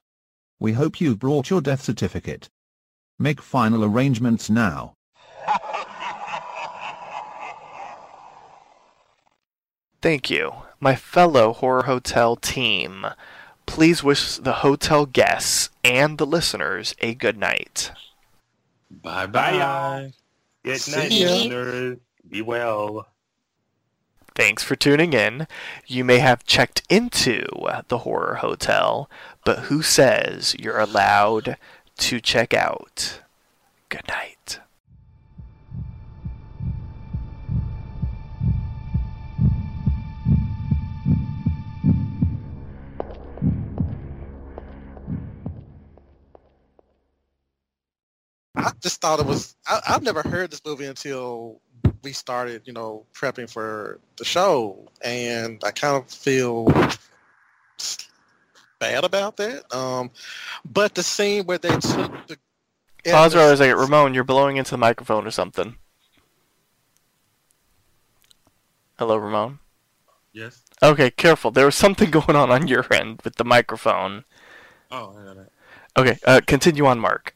[0.60, 2.48] We hope you've brought your death certificate.
[3.18, 4.94] Make final arrangements now.
[10.04, 13.08] Thank you, my fellow Horror Hotel team.
[13.66, 17.90] Please wish the hotel guests and the listeners a good night.
[18.92, 20.12] Bye bye.
[20.64, 21.98] Good See night, listeners.
[22.28, 23.08] Be well.
[24.36, 25.48] Thanks for tuning in.
[25.86, 27.46] You may have checked into
[27.88, 29.10] the Horror Hotel,
[29.44, 31.58] but who says you're allowed
[31.98, 33.22] to check out?
[33.90, 34.60] Good night.
[48.60, 49.56] I just thought it was.
[49.68, 51.62] I, I've never heard this movie until
[52.04, 56.68] we started, you know, prepping for the show, and I kind of feel
[58.80, 59.74] bad about that.
[59.74, 60.12] Um,
[60.66, 62.38] but the scene where they took the
[63.06, 63.78] Pause for a second.
[63.78, 65.76] Ramon, you're blowing into the microphone or something.
[68.98, 69.60] Hello, Ramon?
[70.34, 70.62] Yes.
[70.84, 71.52] Okay, careful.
[71.52, 74.26] There was something going on on your end with the microphone.
[74.92, 75.52] Oh, I got it.
[75.98, 77.36] Okay, uh, continue on, Mark.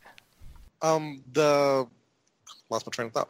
[0.84, 1.88] Um the
[2.70, 3.30] lost my train of thought.